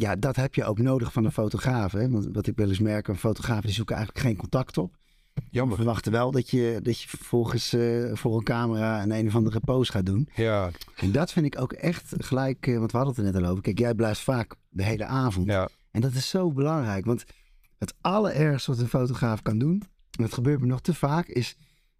[0.00, 1.92] ja, dat heb je ook nodig van een fotograaf.
[1.92, 2.10] Hè?
[2.10, 4.96] Want wat ik wel eens merk, een fotograaf die zoeken eigenlijk geen contact op.
[5.34, 5.76] We Jammer.
[5.76, 9.60] verwachten wel dat je, dat je vervolgens eh, voor een camera een een of andere
[9.60, 10.28] pose gaat doen.
[10.34, 13.42] Ja, En dat vind ik ook echt gelijk, eh, want we hadden het er net
[13.42, 13.62] al over.
[13.62, 15.46] Kijk, jij blijft vaak de hele avond.
[15.46, 17.24] ja, En dat is zo belangrijk, want
[17.78, 19.82] het allerergste wat een fotograaf kan doen,
[20.18, 21.56] en dat gebeurt me nog te vaak, is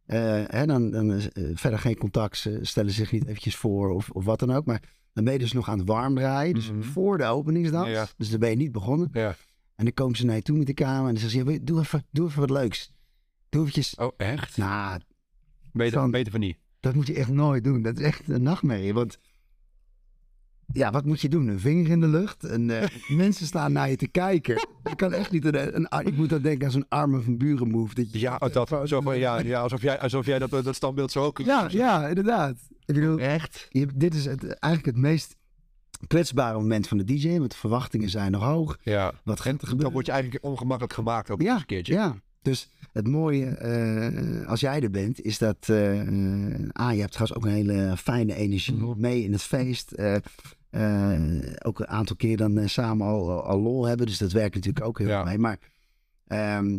[0.07, 1.21] hè, dan, dan
[1.55, 4.83] verder geen contact, ze stellen zich niet eventjes voor of, of wat dan ook, maar
[5.13, 6.83] dan ben je dus nog aan het warm draaien, dus Mhm.
[6.83, 8.07] voor de openingsdans, Ja.
[8.17, 9.09] dus dan ben je niet begonnen.
[9.13, 9.37] ja.
[9.77, 11.59] En dan komen ze naar je toe met de camera en dan zeggen ze, ja,
[11.63, 12.93] doe, even, doe even wat leuks.
[13.49, 14.57] Doe eventjes, Oh, echt?
[14.57, 15.01] nou,
[15.73, 16.57] beter, dan- beter van niet.
[16.81, 17.83] dat moet je echt nooit doen.
[17.83, 18.95] Dat is echt een nachtmerrie.
[18.95, 19.19] Want
[20.73, 21.49] ja, wat moet je doen?
[21.49, 22.45] Een vinger in de lucht.
[22.45, 24.55] En eh, mensen staan naar je te kijken.
[24.85, 27.95] Je kan echt niet een, ik moet dan denken aan zo'n armen van buren move.
[27.95, 30.75] Dat je, Ja, oh, dat, zo van, ja, ja alsof, jij, alsof jij dat, dat
[30.75, 31.39] standbeeld zo ook...
[31.39, 32.57] ja, ja, inderdaad.
[32.91, 33.67] Ik bedoel, Echt?
[33.71, 35.37] je, dit is het, eigenlijk het meest
[36.07, 37.39] kwetsbare moment van de DJ.
[37.39, 38.79] Want de verwachtingen zijn nog hoog.
[38.83, 39.13] Ja.
[39.25, 41.93] Wat gaat er Dan word je eigenlijk ongemakkelijk gemaakt ook Ja, een keertje.
[41.93, 45.57] Ja, dus het mooie eh, als jij er bent, is dat...
[45.69, 49.01] eh eh, ah, je hebt trouwens ook een hele fijne energie Mhm.
[49.01, 49.93] mee in het feest.
[51.65, 54.99] Ook een aantal keer dan samen al, al lol hebben, dus dat werkt natuurlijk ook
[54.99, 55.19] heel Ja.
[55.21, 55.39] erg mee.
[55.39, 55.59] Maar
[56.27, 56.79] ehm,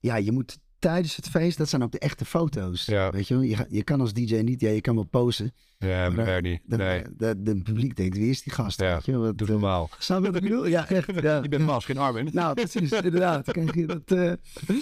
[0.00, 2.84] ja, je moet tijdens het feest, dat zijn ook de echte foto's.
[2.86, 3.10] Ja.
[3.10, 3.42] Weet je, wel?
[3.42, 5.52] je, je kan als DJ niet, ja, je kan wel posen.
[5.78, 6.60] Ja, Maar niet.
[6.64, 8.80] De, Nee, de, de publiek denkt, wie is die gast?
[8.80, 9.12] Ja, Weet je?
[9.12, 9.20] wel?
[9.20, 9.90] Wat, doe eh, normaal.
[9.98, 10.66] Snap je wat ik bedoel?
[10.66, 11.06] Ja, echt.
[11.22, 11.42] Ja.
[11.42, 12.28] Je bent Mas, geen Armin.
[12.32, 13.46] Nou, precies, inderdaad.
[13.74, 14.28] Je dat, eh,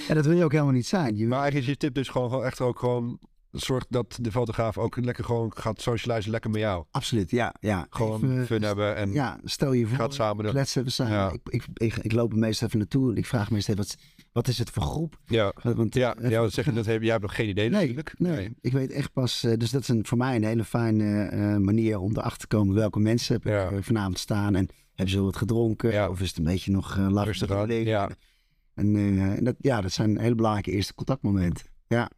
[0.08, 1.16] en dat wil je ook helemaal niet zijn.
[1.16, 3.18] Je, Maar eigenlijk is je tip dus gewoon, gewoon echt ook gewoon...
[3.56, 6.84] Zorg dat de fotograaf ook lekker gewoon gaat socializen lekker met jou.
[6.90, 7.54] Absoluut, ja.
[7.60, 7.86] ja.
[7.90, 10.44] Gewoon Even, fun hebben en ja, stel je voor, gaat samen.
[10.44, 10.52] doen.
[10.52, 11.12] kletsen we samen.
[11.12, 11.32] Ja.
[11.32, 13.96] Ik, ik, ik, ik loop meestal even naartoe en ik vraag meestal wat,
[14.32, 15.18] wat is het voor groep?
[15.26, 17.68] Ja, Want, ja, eh, ja dat zeg je, dat heb, jij hebt nog geen idee
[17.68, 18.18] Nee, natuurlijk.
[18.18, 21.22] nee, ik weet echt pas, eh, dus dat is een, voor mij een hele fijne
[21.22, 23.64] eh, manier om erachter te komen welke mensen heb Ja.
[23.64, 26.08] ik eh, vanavond staan en hebben ze wat gedronken Ja.
[26.08, 27.06] of is het een beetje nog uh,
[27.50, 28.10] aan, ja.
[28.74, 31.66] En, eh, en dat, ja, dat zijn hele belangrijke eerste contactmomenten.
[31.86, 32.10] Ja,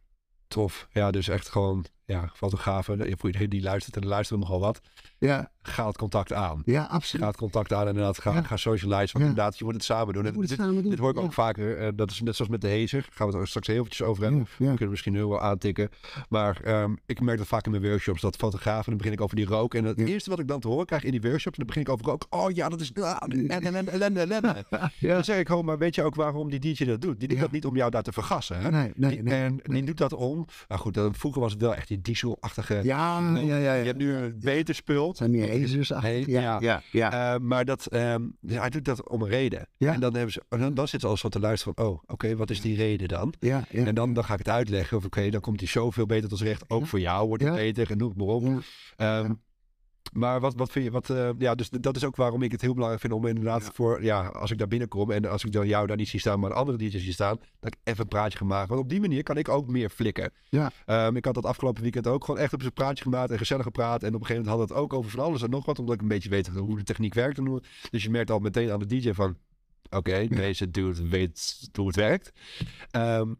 [0.49, 0.87] Tof.
[0.93, 4.81] Ja, dus echt gewoon, ja, fotografen, iedereen die luistert en er luisteren nogal wat.
[5.19, 6.61] ja, Ga het contact aan.
[6.65, 7.21] ja absoluut.
[7.23, 8.41] Ga het contact aan en inderdaad ga, Ja.
[8.41, 9.17] ga socializen.
[9.19, 10.25] Want inderdaad, je moet het samen doen.
[10.25, 10.89] Het dit, samen doen.
[10.89, 11.77] dit hoor ik ook vaker.
[11.77, 13.07] eh, dat is net zoals met de Hezer.
[13.11, 14.47] Gaan we het er straks heel eventjes over hebben.
[14.57, 15.89] We kunnen misschien heel wel aantikken.
[16.29, 18.21] Maar ehm, ik merk dat vaak in mijn workshops.
[18.21, 19.73] Dat fotografen, dan begin ik over die rook.
[19.73, 21.57] En het eerste wat ik dan te horen krijg in die workshops.
[21.57, 22.25] Dan begin ik over rook.
[22.29, 24.55] Oh ja, dat is ah, ellende, ellende.
[24.99, 27.19] Dan zeg ik gewoon, maar weet je ook waarom die DJ dat doet?
[27.19, 28.61] Die doet dat niet om jou daar te vergassen.
[28.61, 28.69] Hè?
[28.95, 29.33] Nee, nee.
[29.33, 30.45] En die doet dat om.
[30.67, 32.79] Nou goed, dan, vroeger was het wel echt die dieselachtige.
[32.83, 33.57] Ja, ja, ja.
[33.57, 33.73] ja.
[33.73, 35.15] Je hebt nu een beter spul.
[35.15, 35.49] Zijn meer
[36.01, 36.57] Nee, Ja, ja.
[36.59, 37.33] ja, ja.
[37.33, 39.67] Eh, maar dat, ehm, ja, hij doet dat om een reden.
[39.77, 39.93] Ja.
[39.93, 42.03] En dan, hebben ze, en dan, dan zitten ze alles wat te luisteren van, oh,
[42.07, 43.33] oké, wat is die reden dan?
[43.39, 43.85] ja, ja.
[43.85, 44.97] En dan, dan ga ik het uitleggen.
[44.97, 46.63] Of oké, dan komt hij zoveel beter tot zijn recht.
[46.67, 46.85] Ook Ja.
[46.87, 47.59] voor jou wordt het Ja.
[47.59, 48.43] beter het maar op.
[48.97, 49.37] Ja.
[50.13, 52.61] Maar wat, wat vind je, wat, eh, ja, dus dat is ook waarom ik het
[52.61, 55.67] heel belangrijk vind om inderdaad voor, ja, als ik daar binnenkom en als ik dan
[55.67, 58.37] jou daar niet zie staan, maar andere DJ's zie staan, dat ik even een praatje
[58.37, 58.69] ga maken.
[58.69, 60.31] Want op die manier kan ik ook meer flikken.
[60.49, 60.71] Ja.
[60.85, 63.63] Ehm, ik had dat afgelopen weekend ook gewoon echt op zijn praatje gemaakt en gezellig
[63.63, 64.03] gepraat.
[64.03, 65.95] En op een gegeven moment had het ook over van alles en nog wat, omdat
[65.95, 67.37] ik een beetje weet hoe de techniek werkt.
[67.37, 69.37] En hoe, dus je merkt al meteen aan de DJ van,
[69.89, 72.31] oké, deze dude weet hoe het werkt.
[72.91, 73.33] Ehm,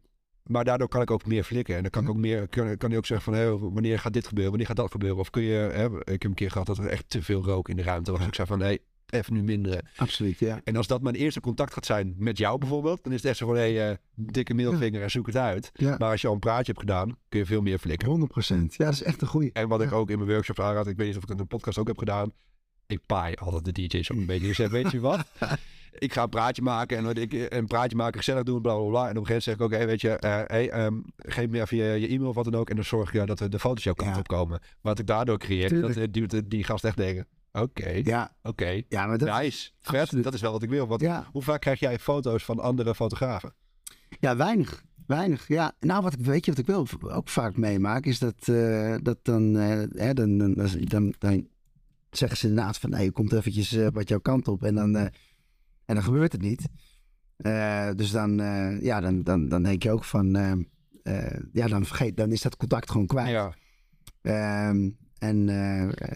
[0.43, 1.75] maar daardoor kan ik ook meer flikken.
[1.75, 4.27] En dan kan ik ook meer, kan, kan ook zeggen van, hé, wanneer gaat dit
[4.27, 4.49] gebeuren?
[4.49, 5.19] Wanneer gaat dat gebeuren?
[5.19, 7.69] Of kun je, hè, ik heb een keer gehad dat er echt te veel rook
[7.69, 8.25] in de ruimte was.
[8.25, 8.77] Ik zei van, hé,
[9.09, 9.87] even nu minderen.
[9.95, 10.61] Absoluut, ja.
[10.63, 13.37] En als dat mijn eerste contact gaat zijn met jou bijvoorbeeld, dan is het echt
[13.37, 15.71] zo van, hé, eh, dikke middelvinger en zoek het uit.
[15.73, 18.07] Ja, Maar als je al een praatje hebt gedaan, kun je veel meer flikken.
[18.07, 18.75] 100%.
[18.75, 19.49] Ja, dat is echt een goeie.
[19.53, 21.43] En wat ik ook in mijn workshops aanraad, ik weet niet of ik het in
[21.43, 22.31] een podcast ook heb gedaan.
[22.87, 24.47] Ik paai altijd de DJ's ook een beetje.
[24.47, 25.25] Ik zeg, weet je wat?
[25.99, 28.87] Ik ga een praatje maken en wat ik een praatje maken, gezellig doen, bla bla
[28.89, 29.09] bla.
[29.09, 31.49] En op een gegeven moment zeg ik ook, hey, weet je, eh, hey, ehm, geef
[31.49, 32.69] me even je, je e-mail of wat dan ook.
[32.69, 34.19] En dan zorg ik ja, dat de, de foto's jouw kant Ja.
[34.19, 34.59] op komen.
[34.81, 36.15] Wat ik daardoor creëer, dat Tuurlijk.
[36.15, 40.33] eh, die, die gast echt denken, oké, Ja, oké, ja maar dat, nice, vet, dat
[40.33, 40.87] is wel wat ik wil.
[40.87, 43.53] Want ja, hoe vaak krijg jij foto's van andere fotografen?
[44.19, 44.83] ja, weinig.
[45.07, 45.71] Weinig, ja.
[45.79, 49.17] Nou, wat ik, weet je wat ik wel ook vaak meemaak, is dat, eh, dat
[49.21, 51.47] dan, eh, hè, dan, dan, dan,
[52.09, 54.95] zeggen ze inderdaad van, nee, je komt eventjes eh, wat jouw kant op en dan,
[54.95, 55.05] eh,
[55.89, 56.67] en dan gebeurt het niet.
[57.37, 61.85] Eh, dus dan, eh, ja, dan, dan, dan denk je ook van, eh, ja, dan
[61.85, 63.29] vergeet, dan is dat contact gewoon kwijt.
[63.29, 63.53] Ja,
[64.21, 65.45] Ehm, en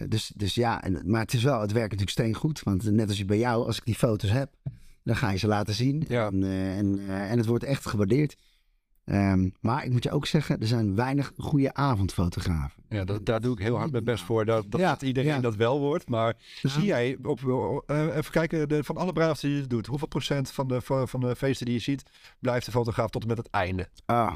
[0.08, 2.62] dus, dus ja, en, maar het is wel, het werkt natuurlijk steen goed.
[2.62, 4.54] Want net als je bij jou, als ik die foto's heb,
[5.02, 6.04] dan ga je ze laten zien.
[6.08, 6.26] Ja.
[6.26, 6.42] En,
[6.76, 8.36] en, en het wordt echt gewaardeerd.
[9.04, 12.82] Ehm, maar ik moet je ook zeggen, er zijn weinig goede avondfotografen.
[12.88, 14.44] ja dat, daar doe ik heel hard mijn best voor.
[14.44, 15.40] Dat, dat Ja, dat iedereen ja.
[15.40, 16.08] dat wel wordt.
[16.08, 16.68] Maar Ja.
[16.70, 17.40] zie jij, op,
[17.86, 21.20] eh, even kijken, de, van alle bruiloften die je doet, hoeveel procent van de, van,
[21.20, 22.02] de feesten die je ziet,
[22.38, 23.88] blijft de fotograaf tot en met het einde?
[24.06, 24.34] Ah.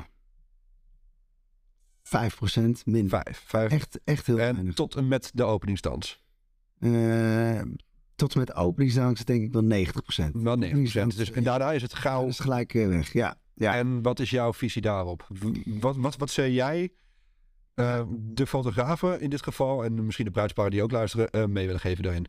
[2.03, 3.09] 5% min.
[3.09, 3.43] Vijf.
[3.47, 3.71] Vijf.
[3.73, 4.75] Echt, echt heel en weinig.
[4.75, 6.23] tot en met de openingsdans.
[6.79, 7.61] Eh,
[8.15, 10.31] tot en met openingsdank denk ik wel 90%.
[10.33, 12.27] Wel 9 Dus, en daarna is het Dat gauw.
[12.27, 13.37] is gelijk eh, weg, ja.
[13.59, 13.75] Ja.
[13.75, 15.27] En wat is jouw visie daarop?
[15.65, 16.93] Wat, wat, wat zei jij
[17.75, 21.67] eh, de fotografen in dit geval, en misschien de bruidsparen die ook luisteren, eh, mee
[21.67, 22.27] willen geven daarin?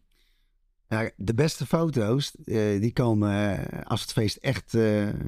[0.87, 4.73] Ja, de beste foto's, eh, die komen als het feest echt,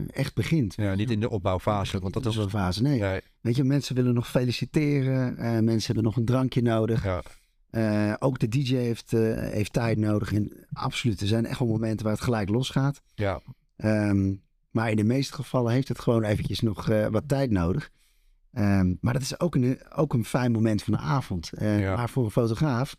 [0.08, 0.74] echt begint.
[0.76, 2.36] Ja, niet in de opbouwfase, want dat is...
[2.36, 2.82] een fase.
[2.82, 3.00] Nee.
[3.00, 5.36] Nee, Weet je, mensen willen nog feliciteren.
[5.64, 7.04] mensen hebben nog een drankje nodig.
[7.72, 10.34] ja, ook de DJ heeft, heeft tijd nodig.
[10.34, 13.02] En absoluut, er zijn echt wel momenten waar het gelijk losgaat.
[13.16, 13.42] ja,
[13.76, 14.34] Ehm,
[14.72, 17.90] maar in de meeste gevallen heeft het gewoon eventjes nog eh, wat tijd nodig.
[18.54, 21.54] Ehm, maar dat is ook een, ook een fijn moment van de avond.
[21.54, 21.96] Eh, Ja.
[21.96, 22.96] Maar voor een fotograaf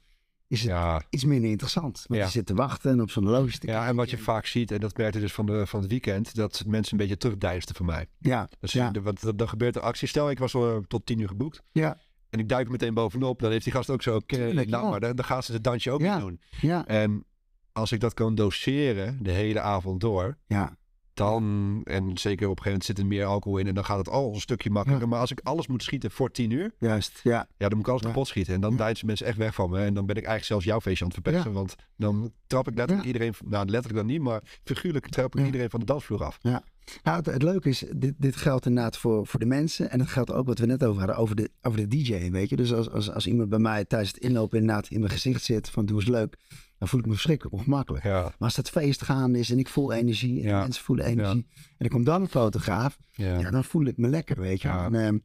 [0.46, 1.02] is het ja.
[1.10, 2.04] iets minder interessant.
[2.08, 2.26] Want Ja.
[2.26, 4.80] je zit te wachten en op zo'n te Ja, en wat je vaak ziet, en
[4.80, 8.06] dat merkte dus van, de, van het weekend, dat mensen een beetje terugdeinsten van mij.
[8.18, 8.90] Ja, Dus Ja.
[8.90, 10.08] de, wat, dan gebeurt er actie.
[10.08, 11.62] Stel, ik was eh, tot tien uur geboekt.
[11.72, 11.98] ja,
[12.30, 13.40] En ik duik meteen bovenop.
[13.40, 14.18] Dan heeft die gast ook zo...
[14.18, 16.40] Tuurlijk, nou, maar dan, dan gaan ze het dansje ook niet doen.
[16.60, 17.24] ja, En
[17.72, 20.36] als ik dat kan doseren de hele avond door...
[20.46, 20.76] ja.
[21.14, 23.66] Dan, en zeker op een gegeven moment zit er meer alcohol in...
[23.66, 25.08] en dan gaat het al een stukje makkelijker.
[25.08, 26.74] Maar als ik alles moet schieten voor tien uur...
[26.78, 27.46] Juist, ja.
[27.56, 28.08] Ja, dan moet ik alles Ja.
[28.08, 28.54] kapot schieten.
[28.54, 28.76] En dan Ja.
[28.76, 29.78] deinzen mensen echt weg van me.
[29.78, 31.52] En dan ben ik eigenlijk zelfs jouw feestje aan het verpesten.
[31.52, 33.12] Want dan trap ik letterlijk Ja.
[33.12, 33.34] iedereen...
[33.44, 35.46] Nou, letterlijk dan niet, maar figuurlijk trap ik Ja.
[35.46, 36.38] iedereen van de dansvloer af.
[36.42, 39.90] Nou, het, het leuke is, dit, dit geldt inderdaad voor, voor de mensen.
[39.90, 42.48] En het geldt ook wat we net over hadden, over de, over de DJ, weet
[42.48, 42.56] je.
[42.56, 45.70] Dus als, als, als iemand bij mij tijdens het inlopen inderdaad in mijn gezicht zit
[45.70, 46.36] van doe eens leuk,
[46.82, 48.04] dan voel ik me verschrikkelijk ongemakkelijk.
[48.04, 50.60] Ja, Maar als dat feest gaande is en ik voel energie en Ja.
[50.60, 51.46] mensen voelen energie.
[51.78, 53.50] En er komt dan een fotograaf, ja.
[53.50, 54.68] dan voel ik me lekker, weet je.
[54.68, 55.18] En, ehm,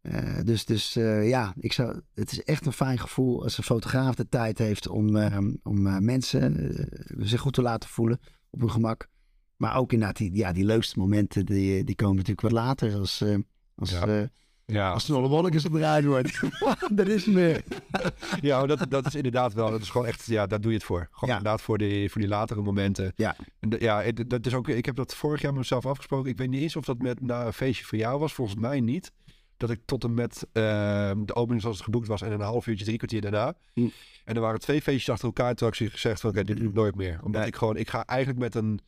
[0.00, 3.64] eh, dus dus eh, ja, ik zou, het is echt een fijn gevoel als een
[3.64, 6.74] fotograaf de tijd heeft om, ehm, om eh, mensen
[7.18, 9.08] zich goed te laten voelen op hun gemak.
[9.56, 13.24] Maar ook inderdaad, die, ja, die leukste momenten, die, die komen natuurlijk wat later als,
[13.74, 14.00] als,
[14.70, 14.90] Ja.
[14.92, 16.40] als de Nolle Wolkers gedraaid wordt.
[16.92, 17.62] dat is meer.
[18.40, 19.70] Ja, dat, dat is inderdaad wel.
[19.70, 21.08] Dat is gewoon echt, ja, daar doe je het voor.
[21.10, 21.36] Gewoon Ja.
[21.36, 23.12] inderdaad voor die, voor die latere momenten.
[23.16, 23.36] Ja.
[23.78, 26.30] Ja, dat is ook, ik heb dat vorig jaar met mezelf afgesproken.
[26.30, 28.32] Ik weet niet eens of dat met na een feestje voor jou was.
[28.32, 29.12] Volgens mij niet.
[29.56, 30.62] Dat ik tot en met eh,
[31.24, 33.54] de opening zoals het geboekt was en een half uurtje, drie kwartier daarna.
[33.74, 33.88] Hm.
[34.24, 35.54] En er waren twee feestjes achter elkaar.
[35.54, 37.18] Toen had ik gezegd van, oké, dit doe ik nooit meer.
[37.22, 37.50] Omdat Nee.
[37.50, 38.80] ik gewoon, ik ga eigenlijk met een,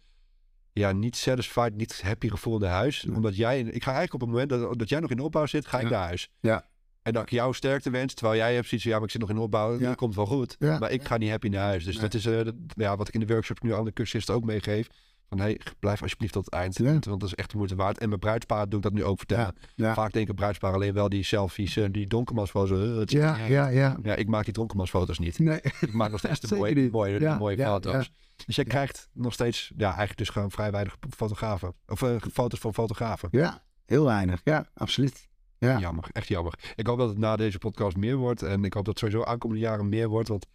[0.72, 3.06] ja, niet satisfied, niet happy gevoel naar huis.
[3.14, 5.46] Omdat jij, ik ga eigenlijk op het moment dat, dat jij nog in de opbouw
[5.46, 5.90] zit, ga ik Ja.
[5.90, 6.28] naar huis.
[6.40, 6.70] Ja.
[7.02, 9.20] En dat ik jou sterkte wens, terwijl jij hebt zoiets van, ja, maar ik zit
[9.20, 9.86] nog in de opbouw, Ja.
[9.86, 10.56] dat komt wel goed.
[10.58, 10.78] Ja.
[10.78, 11.84] Maar ik ga niet happy naar huis.
[11.84, 12.02] Dus Nee.
[12.02, 14.44] dat is eh, dat- ja, wat ik in de workshops nu aan de cursisten ook
[14.44, 14.88] meegeef.
[15.28, 16.78] Van, hey, blijf alsjeblieft tot het eind.
[16.78, 17.98] Want dat is echt de moeite waard.
[17.98, 19.54] En mijn bruidsparen doe ik dat nu ook vertellen.
[19.74, 19.94] Ja.
[19.94, 23.06] Vaak denken bruidsparen alleen wel die selfies, eh, die donkermansfoto's.
[23.10, 23.96] eh, Ja, ja, ja.
[24.02, 25.38] Ja, ik maak die donkermansfoto's niet.
[25.38, 25.60] Nee.
[25.80, 28.10] Ik maak nog steeds de mooie, mooie, mooie ja, foto's.
[28.46, 31.74] Dus jij krijgt nog steeds, ja, eigenlijk dus gewoon vrij weinig fotografen.
[31.86, 33.28] Of eh, foto's van fotografen.
[33.32, 34.40] Ja, heel weinig.
[34.44, 35.28] Ja, absoluut.
[35.58, 35.78] Ja.
[35.78, 36.72] Jammer, echt jammer.
[36.76, 38.42] Ik hoop dat het na deze podcast meer wordt.
[38.42, 40.28] En ik hoop dat het sowieso aankomende jaren meer wordt.
[40.28, 40.46] Want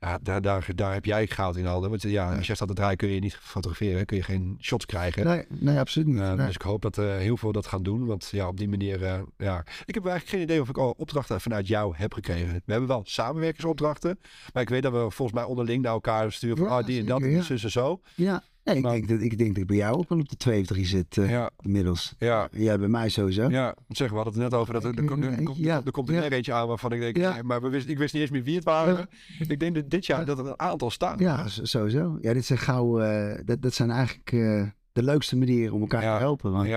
[0.00, 1.90] ja, daar, daar, daar heb jij goud in handen.
[1.90, 4.06] Want ja, als jij staat te draaien kun je niet fotograferen.
[4.06, 5.24] Kun je geen shots krijgen.
[5.24, 6.18] Nee, nee, absoluut niet.
[6.20, 6.46] Eh, Nee.
[6.46, 8.06] Dus ik hoop dat eh, heel veel dat gaan doen.
[8.06, 9.04] Want ja, op die manier...
[9.04, 9.58] eh, ja.
[9.84, 12.62] Ik heb eigenlijk geen idee of ik al opdrachten vanuit jou heb gekregen.
[12.64, 14.18] We hebben wel samenwerkingsopdrachten.
[14.52, 16.56] Maar ik weet dat we volgens mij onderling naar elkaar sturen.
[16.56, 17.48] Van, Ja, ah, die en dat, ja.
[17.48, 18.00] en zo.
[18.14, 20.28] Ja, Nee, ik, Maar- denk dat, ik denk dat ik bij jou ook wel op
[20.28, 22.14] de 2 of 3 zit eh, Ja, inmiddels.
[22.18, 22.48] ja.
[22.52, 23.48] Jij bij mij sowieso.
[23.48, 25.90] Ja, zeg, we hadden het net over dat er, er, komt- er, komt- Ja, er
[25.90, 28.22] komt er weer eentje aan waarvan ik denk, nee, maar we wist, ik wist niet
[28.22, 29.08] eens meer wie het waren.
[29.48, 31.18] Ik denk dat dit jaar dat er een aantal staan.
[31.18, 32.18] Ja, sowieso.
[32.20, 36.00] Ja, dit zijn gauw, eh, dat, dat zijn eigenlijk eh, de leukste manieren om elkaar
[36.00, 36.52] te helpen.
[36.52, 36.68] Want,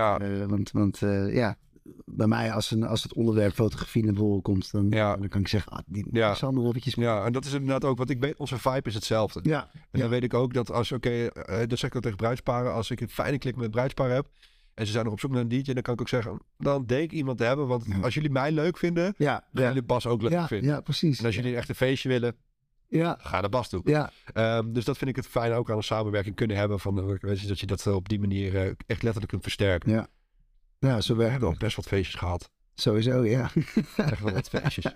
[0.48, 0.98] want, want
[1.32, 1.56] ja,
[2.04, 5.16] bij mij als, een, als het onderwerp fotografie naar voren komt, dan, Ja.
[5.16, 6.34] dan kan ik zeggen, ah, die Ja.
[6.34, 6.74] Sander.
[6.82, 9.40] Ja, en dat is inderdaad ook, want ik weet, onze vibe is hetzelfde.
[9.42, 12.16] Ja, En dan weet ik ook dat als, oké, eh, dat zeg ik ook tegen
[12.18, 14.28] bruidsparen, als ik een fijne klik met bruidsparen heb
[14.74, 16.86] en ze zijn nog op zoek naar een DJ, dan kan ik ook zeggen, dan
[16.86, 19.66] denk ik iemand te hebben, want als jullie mij leuk vinden, ja, ja.
[19.66, 20.70] jullie Bas ook leuk vinden.
[20.70, 21.18] ja, precies.
[21.18, 22.36] En als jullie echt een feestje willen,
[22.88, 23.80] Ja, ga naar Bas toe.
[23.84, 26.98] ja, Ehm, dus dat vind ik het fijn ook aan een samenwerking kunnen hebben, van,
[27.20, 29.92] eh, dat je dat op die manier eh, echt letterlijk kunt versterken.
[29.92, 30.06] ja.
[30.84, 32.50] Ja, zo We hebben ook best wat feestjes gehad.
[32.74, 33.50] Sowieso, ja.
[33.96, 34.84] Echt wel wat feestjes.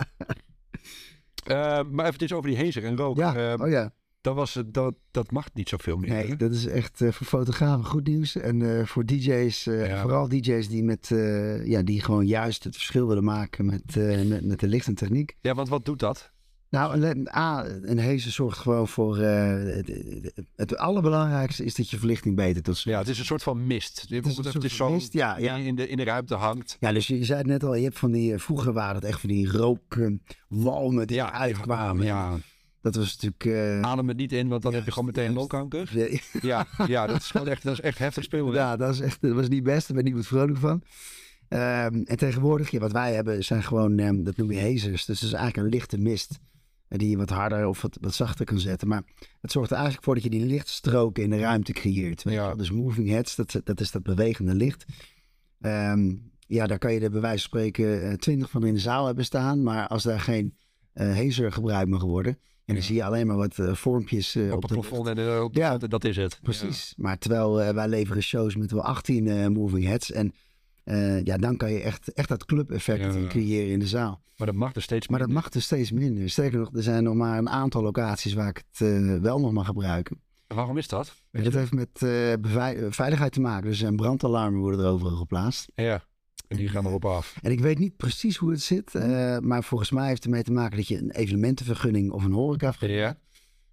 [1.45, 3.17] Ehm, maar even over die hezer en rook.
[3.17, 3.93] Ja, Ehm, oh ja.
[4.21, 6.11] dat, was, het- dat, dat mag niet zoveel meer.
[6.11, 6.23] hè?
[6.23, 8.37] Nee, dat is echt eh, voor fotografen goed nieuws.
[8.37, 10.01] En eh, voor DJ's, eh, Ja.
[10.01, 14.23] vooral DJ's die, met, eh, ja, die gewoon juist het verschil willen maken met, eh,
[14.23, 15.37] met, met de licht en techniek.
[15.41, 16.33] Ja, want wat doet dat?
[16.71, 19.19] Nou, een- A, een hezen zorgt gewoon voor...
[19.19, 19.87] eh, het,
[20.35, 24.01] het, het allerbelangrijkste is dat je verlichting beter Ja, het is een soort van mist.
[24.01, 25.57] Het is zo van mist, ja, ja.
[25.57, 26.77] die in de, in de ruimte hangt.
[26.81, 28.33] Ja, dus je, je zei het net al, je hebt van die...
[28.33, 32.05] eh, vroeger waren het echt van die rookwalmen die eruit kwamen.
[32.05, 32.37] Ja,
[32.81, 33.45] Dat was natuurlijk...
[33.45, 35.91] eh, adem het niet in, want dan heb je gewoon meteen longkanker.
[35.99, 38.53] ja, Ja, ja, dat is gewoon echt, dat is echt heftig spelen.
[38.53, 39.87] Ja, dat, is echt, dat was niet best.
[39.89, 40.83] Daar ben ik niet vrolijk van.
[41.49, 45.05] Ehm, en tegenwoordig, ja, wat wij hebben, zijn gewoon, ehm, dat noem je hazers.
[45.05, 46.39] Dus het is eigenlijk een lichte mist.
[46.89, 48.89] Die je wat harder of wat, wat zachter kan zetten.
[48.89, 49.03] Maar
[49.41, 52.23] het zorgt er eigenlijk voor dat je die lichtstroken in de ruimte creëert.
[52.23, 52.55] weet Ja.
[52.55, 54.85] Dus moving heads, dat, dat is dat bewegende licht.
[55.61, 56.15] Ehm,
[56.47, 59.07] ja, daar kan je er bij wijze van spreken eh, twintig van in de zaal
[59.07, 59.63] hebben staan.
[59.63, 60.57] Maar als daar geen
[60.93, 62.39] eh hazer gebruikt mag worden.
[62.69, 65.19] En dan zie je alleen maar wat eh, vormpjes op op het de plafond en
[65.19, 65.79] eh, op de Ja.
[65.79, 66.39] dat is het.
[66.43, 66.95] Precies.
[66.97, 70.13] Maar terwijl wij leveren shows met wel 18 eh, moving heads.
[70.13, 70.33] En
[70.89, 73.27] eh, ja, dan kan je echt, echt dat club-effect Ja.
[73.27, 74.23] creëren in de zaal.
[74.37, 75.45] Maar dat mag er steeds Maar dat minder.
[75.45, 76.31] mag er steeds minder.
[76.31, 79.53] Sterker nog, er zijn nog maar een aantal locaties waar ik het eh, wel nog
[79.53, 80.21] mag gebruiken.
[80.47, 81.15] Waarom is dat?
[81.31, 82.33] En dat heeft met eh,
[82.91, 83.69] veiligheid te maken.
[83.69, 85.71] Dus zijn brandalarmen worden er overal geplaatst.
[85.75, 86.05] Ja,
[86.49, 87.37] en die gaan erop af.
[87.43, 88.93] En ik weet niet precies hoe het zit.
[89.43, 93.01] maar volgens mij heeft het ermee te maken dat je een evenementenvergunning of een horecavergunning
[93.01, 93.19] Ja,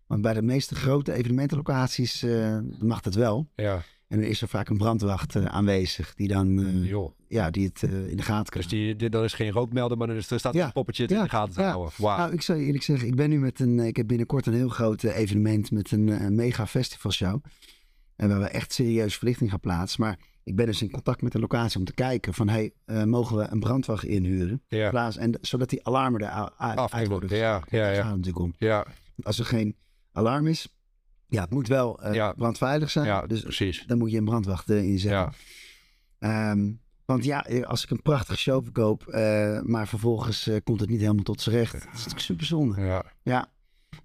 [0.08, 2.26] Want bij de meeste grote evenementenlocaties
[2.80, 3.48] mag dat wel.
[3.56, 7.12] ja, En er is er vaak een brandwacht eh, aanwezig die dan eh, joh.
[7.28, 9.98] ja, die het eh, in de gaten kan Dus die, die, dan is geen rookmelder,
[9.98, 10.66] maar er, is- er staat Ja.
[10.66, 11.70] een poppetje in de gaten te Ja.
[11.70, 11.94] houden.
[11.98, 14.54] Nou, ik zou eerlijk zeggen, ik ben nu met een, eh, ik heb binnenkort een
[14.54, 17.44] heel groot eh, evenement met een, eh, mega festivalshow.
[18.16, 20.02] En waar we echt serieus verlichting gaan plaatsen.
[20.02, 23.04] Maar ik ben dus in contact met de locatie om te kijken van, hey, eh,
[23.04, 24.62] mogen we een brandwacht inhuren?
[24.68, 27.12] Plaats, en, zodat die alarmen er uit uit afgelopen.
[27.12, 27.38] worden.
[27.38, 27.96] Ja, ja, Daar ja.
[28.02, 28.54] gaat het natuurlijk om.
[28.58, 28.86] Ja,
[29.24, 29.76] Als er geen
[30.12, 30.75] alarm is,
[31.36, 32.34] ja, het moet wel eh, Ja.
[32.34, 33.06] brandveilig zijn.
[33.06, 33.84] ja, dus precies.
[33.88, 35.20] dan moet je een brandwacht eh, inzetten.
[35.20, 35.32] Ja,
[36.20, 36.72] Ehm,
[37.06, 41.24] want ja, als ik een prachtige show verkoop, eh, maar vervolgens komt het niet helemaal
[41.24, 41.72] tot zijn recht.
[41.72, 42.82] Dat is natuurlijk super zonde.
[42.82, 43.54] ja, Ja.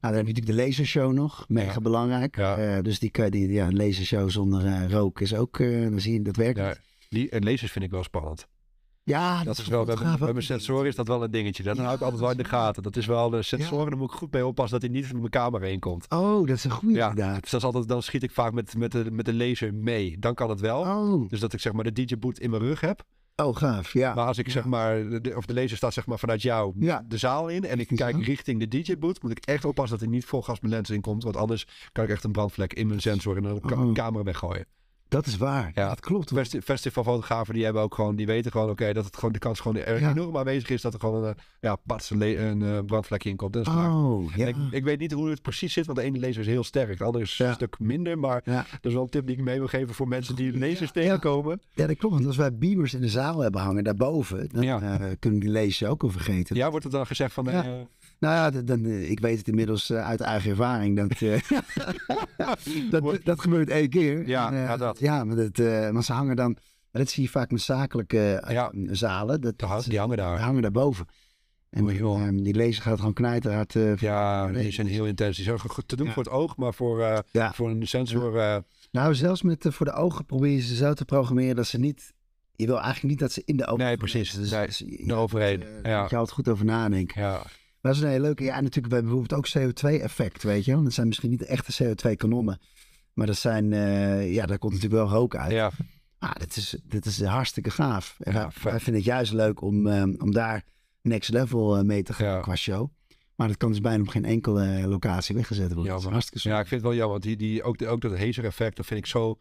[0.00, 1.44] Nou, dan heb je natuurlijk de lasershow nog.
[1.48, 2.36] Mega belangrijk.
[2.36, 2.82] Ja.
[2.82, 6.58] Dus die, die ja, een lasershow zonder rook is ook, dan zie je, dat werkt
[6.58, 6.74] ja.
[7.08, 8.46] Die, en lasers vind ik wel spannend.
[9.04, 11.62] Ja, Dat is wel, bij, mijn- bij mijn sensoren is dat wel een dingetje.
[11.62, 12.82] Dat Ja, hou ik altijd wel in de gaten.
[12.82, 13.90] Dat is wel de sensoren, Ja.
[13.90, 16.06] daar moet ik goed mee oppassen dat hij niet in mijn kamer heen komt.
[16.08, 17.08] Oh, dat is een goede Ja.
[17.08, 17.40] inderdaad.
[17.42, 20.16] Dus dat is altijd, dan schiet ik vaak met, met, de, met de laser mee.
[20.18, 20.80] Dan kan het wel.
[20.80, 23.02] Oh, Dus dat ik zeg maar de DJ-boot in mijn rug heb.
[23.36, 23.92] oh, gaaf.
[23.92, 24.14] Ja.
[24.14, 27.04] Maar als ik zeg maar, de, of de laser staat zeg maar vanuit jou Ja.
[27.08, 27.64] de zaal in.
[27.64, 29.22] En ik kijk richting de DJ-boot.
[29.22, 31.22] Moet ik echt oppassen dat hij niet vol gas mijn lens in komt.
[31.22, 33.92] Want anders kan ik echt een brandvlek in mijn sensor en een Oh.
[33.92, 34.66] camera weggooien.
[35.10, 35.70] Dat is waar.
[35.74, 35.88] Ja.
[35.88, 36.28] Dat klopt.
[36.34, 39.60] Festi- festivalfotografen die hebben ook gewoon, die weten gewoon, oké, dat het gewoon de kans
[39.60, 40.10] gewoon Ja.
[40.10, 41.76] enorm aanwezig is dat er gewoon een, eh, ja,
[42.50, 43.52] een, eh, brandvlekje in komt.
[43.52, 43.94] Dat is klaar.
[43.94, 44.46] Oh, ja.
[44.46, 46.98] Ik, ik weet niet hoe het precies zit, want de ene laser is heel sterk,
[46.98, 47.48] de andere is Ja.
[47.48, 48.18] een stuk minder.
[48.18, 50.92] Maar dat is wel een tip die ik mee wil geven voor mensen die lasers
[50.92, 51.60] tegenkomen.
[51.74, 52.14] ja, dat klopt.
[52.14, 55.84] Want als wij beamers in de zaal hebben hangen daarboven, dan eh, kunnen die lasers
[55.84, 56.56] ook al vergeten.
[56.56, 57.48] Ja, wordt het dan gezegd van.
[58.20, 60.96] Nou ja, dan, eh, ik weet het inmiddels eh, uit eigen ervaring.
[60.96, 61.40] Dat, eh,
[62.90, 64.28] dat, dat gebeurt één keer.
[64.28, 64.98] Ja, En, ja, dat.
[64.98, 65.58] Ja, maar, dat,
[65.92, 66.56] maar ze hangen dan...
[66.92, 68.72] maar Dat zie je vaak met zakelijke Ja.
[68.90, 69.40] zalen.
[69.40, 70.38] Dat, die hangen- die hangen die daar.
[70.40, 71.06] hangen daarboven.
[71.70, 73.74] En ehm, die laser gaat gewoon knijterhard.
[74.00, 75.36] Ja, die zijn heel intens.
[75.36, 76.12] Die zijn goed te doen Ja.
[76.12, 77.52] voor het oog, maar voor, Ja.
[77.52, 78.62] voor een sensor...
[78.90, 82.12] Nou, zelfs met, voor de ogen probeer je ze zo te programmeren dat ze niet...
[82.56, 83.84] Je wil eigenlijk niet dat ze in de ogen...
[83.84, 84.32] Nee, precies.
[84.32, 84.84] Dus, Nee, dus.
[85.82, 87.20] Daar je altijd goed over nadenken.
[87.22, 87.42] ja,
[87.80, 88.44] Maar dat is een hele leuke.
[88.44, 90.82] Ja, en natuurlijk, bijvoorbeeld ook CO2-effect, weet je.
[90.82, 92.58] Dat zijn misschien niet de echte CO2-kanonnen.
[93.12, 95.50] Maar dat zijn, eh, ja, daar komt natuurlijk wel rook uit.
[95.52, 95.70] ja,
[96.18, 98.16] Ah, dit is, dit is hartstikke gaaf.
[98.18, 100.64] En Ja, wij, vinden het juist leuk om, ehm, om daar
[101.02, 102.40] next level eh, mee te gaan Ja.
[102.40, 102.88] qua show.
[103.34, 105.84] Maar dat kan dus bijna op geen enkele locatie weggezet worden.
[105.84, 106.12] Is Jammer.
[106.12, 106.48] hartstikke.
[106.48, 107.10] Ja, ik vind het wel jammer.
[107.10, 109.38] Want die, die, ook, de, ook dat hazer effect, dat vind ik zo...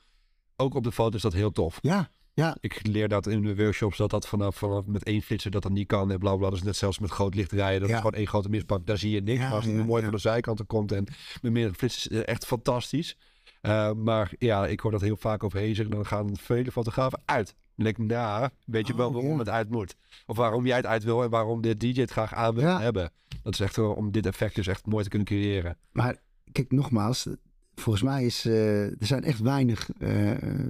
[0.56, 1.78] Ook op de foto's dat heel tof.
[1.82, 5.52] Ja, ja, Ik leer dat in de workshops dat dat vanaf, vanaf met één flitser
[5.52, 6.12] dat dat niet kan.
[6.12, 6.49] En bla bla.
[6.49, 7.80] Dat is net zelfs met groot licht rijden.
[7.80, 7.95] Dat Ja.
[7.95, 8.86] is gewoon één grote mispak.
[8.86, 9.39] Daar zie je niks.
[9.41, 11.04] Ja, als het ja, mooi van de zijkanten komt en
[11.41, 13.17] met meerdere flitsers, het echt fantastisch.
[13.62, 15.86] Eh, maar ja, ik hoor dat heel vaak over hazer.
[15.86, 17.56] En dan gaan vele fotografen uit.
[17.75, 19.95] Denk ik, nou, weet je wel Oh, waarom het uit moet?
[20.25, 23.12] Of waarom jij het uit wil en waarom de DJ het graag aan wil hebben.
[23.43, 25.78] Dat is echt wel om dit effect dus echt mooi te kunnen creëren.
[25.91, 26.17] maar
[26.52, 27.28] kijk, nogmaals.
[27.75, 30.69] Volgens mij is eh, er zijn echt weinig eh, eh,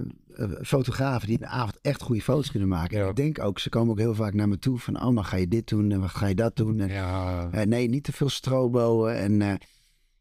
[0.62, 2.98] fotografen die in de avond echt goede foto's kunnen maken.
[2.98, 3.08] Ja.
[3.08, 5.36] Ik denk ook, ze komen ook heel vaak naar me toe van, oh, maar ga
[5.36, 6.80] je dit doen en wat ga je dat doen?
[6.80, 9.06] En, Ja, eh, nee, niet te veel strobo.
[9.06, 9.54] En eh,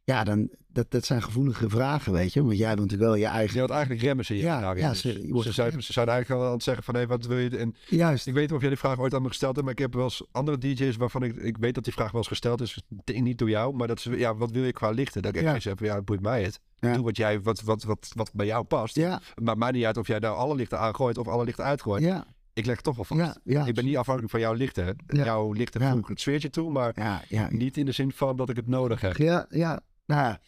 [0.10, 2.44] ja, dan, dat, dat zijn gevoelige vragen, weet je.
[2.44, 3.54] Want jij wil natuurlijk wel je eigen...
[3.56, 4.84] je had eigenlijk remmen ze je Ja, daarin.
[4.84, 5.84] ja, Dus ze- wordt ze, geremd.
[5.84, 7.58] ze zijn eigenlijk al aan het zeggen van, hé, wat wil je?
[7.58, 8.28] En Juist.
[8.28, 9.94] Ik weet niet of jij die vraag ooit aan me gesteld hebt, maar ik heb
[9.94, 12.82] wel eens andere DJ's waarvan ik, ik weet dat die vraag wel eens gesteld is.
[13.06, 15.22] Niet door jou, maar dat ze, ja, wat wil je qua lichten?
[15.22, 15.54] Dat ik Ja.
[15.54, 16.60] echt zeg, ja, boeit mij het.
[16.80, 16.94] Ja.
[16.94, 18.96] Doe wat jij, wat, wat, wat, wat bij jou past.
[18.96, 22.04] Ja, Maar mij niet uit of jij daar alle lichten aangooit of alle lichten uitgooit.
[22.04, 23.20] ja, Ik leg toch wel vast.
[23.22, 23.66] ja, ja.
[23.66, 24.96] Ik ben niet afhankelijk van jouw lichten.
[25.08, 28.50] Jouw lichten voegen het sfeertje toe, maar Ja, ja, niet in de zin van dat
[28.50, 29.18] ik het nodig heb.
[29.18, 29.80] Ja, ja.
[30.10, 30.40] Nou, ja,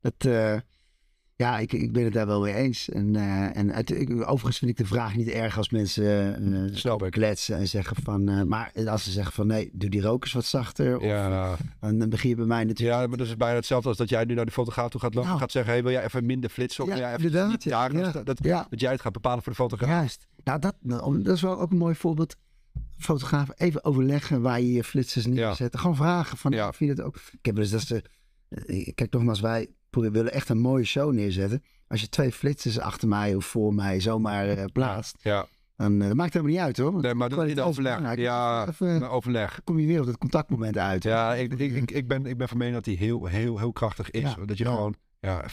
[0.00, 0.56] dat, eh,
[1.36, 2.88] ja, ik, ik ben het daar wel mee eens.
[2.88, 7.02] En, eh, en het, ik, overigens vind ik de vraag niet erg als mensen Snap
[7.02, 7.10] ik.
[7.10, 8.48] kletsen en zeggen van...
[8.48, 10.96] maar als ze zeggen van nee, doe die rokers wat zachter.
[10.96, 13.00] Of, Ja, dan, dan begin je bij mij natuurlijk...
[13.00, 15.14] ja, maar dat is bijna hetzelfde als dat jij nu naar de fotograaf toe gaat
[15.14, 15.28] lopen.
[15.28, 15.40] Nou.
[15.40, 16.84] gaat zeggen, hey, wil jij even minder flitsen?
[16.84, 17.88] Of Ja, jij even inderdaad, ja.
[17.92, 18.10] Ja.
[18.10, 19.90] Dat, dat, Ja, dat jij het gaat bepalen voor de fotograaf.
[19.90, 20.26] juist.
[20.44, 22.36] Nou, dat, nou, dat is wel ook een mooi voorbeeld.
[22.98, 25.78] Fotografen even overleggen waar je je flitsers neerzet.
[25.78, 26.72] Gewoon vragen van, Ja.
[26.72, 27.16] vind je het ook...
[27.16, 28.04] Ik heb eens dat ze...
[28.66, 31.62] eh, Kijk, nogmaals, wij willen echt een mooie show neerzetten.
[31.88, 35.46] Als je twee flitsers achter mij of voor mij zomaar eh, plaatst, Ja.
[35.76, 37.00] dan eh, dat maakt helemaal niet uit hoor.
[37.00, 38.14] Nee, maar dat is overleg.
[38.16, 39.60] Ja, Even, overleg.
[39.64, 41.02] kom je weer op het contactmoment uit.
[41.02, 41.52] Ja, ik,
[41.90, 44.20] ik, ben, ik ben van mening dat die heel, heel, heel krachtig is.
[44.20, 44.70] Ja, Dat je ja.
[44.70, 45.44] gewoon, ja,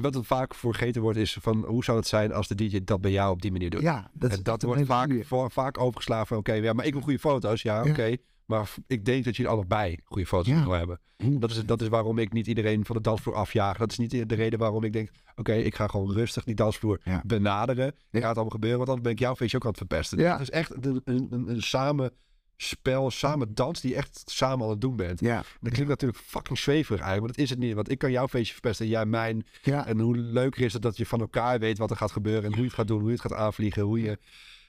[0.00, 3.00] Wat er vaak vergeten wordt is van, hoe zou het zijn als de DJ dat
[3.00, 3.80] bij jou op die manier doet?
[3.82, 7.18] Ja, dat, en dat wordt vaak, voor, vaak overgeslagen oké, ja, maar ik wil goede
[7.18, 7.62] foto's.
[7.62, 7.90] Ja, Ja.
[7.90, 8.16] oké.
[8.50, 10.70] Maar ik denk dat jullie allebei goede foto's Ja.
[10.70, 11.00] hebben.
[11.16, 13.76] Dat is, dat is waarom ik niet iedereen van de dansvloer afjaag.
[13.78, 17.00] Dat is niet de reden waarom ik denk, oké, ik ga gewoon rustig die dansvloer
[17.04, 17.22] Ja.
[17.26, 17.84] benaderen.
[17.84, 17.92] Ja.
[18.10, 20.18] Gaat het allemaal gebeuren, want anders ben ik jouw feestje ook aan het verpesten.
[20.18, 20.32] Ja.
[20.32, 22.10] Het is echt een, een, een, een samen
[22.56, 25.20] spel, samen dans die je echt samen aan het doen bent.
[25.20, 27.74] Ja, Dat klinkt natuurlijk fucking zweverig eigenlijk, maar dat is het niet.
[27.74, 29.46] Want ik kan jouw feestje verpesten en jij mijn.
[29.62, 32.42] ja, En hoe leuker is het dat je van elkaar weet wat er gaat gebeuren
[32.44, 34.18] en hoe je het gaat doen, hoe je het gaat aanvliegen, hoe je...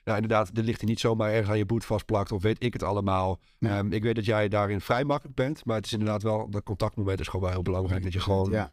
[0.03, 2.73] Nou, inderdaad, er ligt hij niet zomaar ergens aan je boet vastplakt of weet ik
[2.73, 3.39] het allemaal.
[3.57, 3.77] Ja.
[3.77, 6.63] Ehm, ik weet dat jij daarin vrij makkelijk bent, maar het is inderdaad wel, dat
[6.63, 8.03] contactmoment is gewoon wel heel belangrijk.
[8.03, 8.69] Dat je gewoon, ja.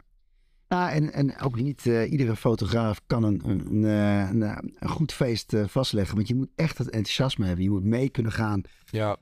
[0.69, 4.91] Nou, en, en ook niet eh, iedere fotograaf kan een, een, een, eh, een, eh,
[4.91, 6.17] goed feest vastleggen.
[6.17, 7.65] Want je moet echt het enthousiasme hebben.
[7.65, 9.17] Je moet mee kunnen gaan ja,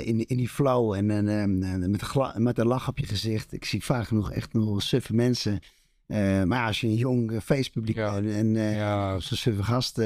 [0.00, 1.58] in, in die flow en, en,
[1.90, 3.52] met, een met een lach op je gezicht.
[3.52, 5.60] Ik zie vaak genoeg echt nog suffe mensen.
[6.06, 8.14] Eh, maar als je een jong eh, feestpubliek Ja.
[8.14, 10.00] hebt en eh ja, zo'n suffe gast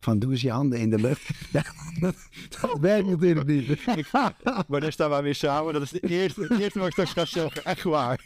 [0.00, 1.30] van doe eens je handen in de lucht.
[2.00, 2.14] dat,
[2.60, 3.66] dat werkt natuurlijk niet.
[4.68, 5.72] maar dan staan wij weer samen.
[5.72, 7.64] Dat is de eerste, het eerste wat ik straks ga zeggen.
[7.64, 8.24] Echt waar.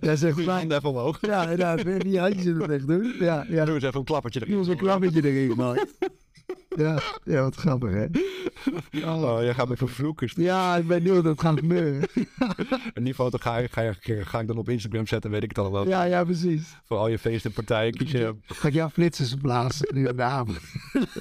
[0.00, 1.18] Dat is echt handen even omhoog.
[1.20, 3.14] Ja, weer die handjes in de lucht doen.
[3.18, 3.64] Ja, ja.
[3.64, 4.52] Doe eens even een klappertje erin.
[4.52, 5.78] Doe eens een klappetje erin, man.
[6.76, 8.06] Ja, ja, wat grappig, hè?
[9.12, 10.28] Oh, jij gaat me vervloeken.
[10.34, 12.08] Ja, ik ben nieuw dat het gaat gebeuren.
[12.94, 15.48] En die foto ga, ik- ga, je- ga ik dan op Instagram zetten, weet ik
[15.48, 15.88] het allemaal.
[15.88, 16.76] Ja, ja, precies.
[16.84, 17.92] Voor al je feesten en partijen.
[17.94, 20.58] Kies je, Ga ik jou flitsers blazen nu aan de avond?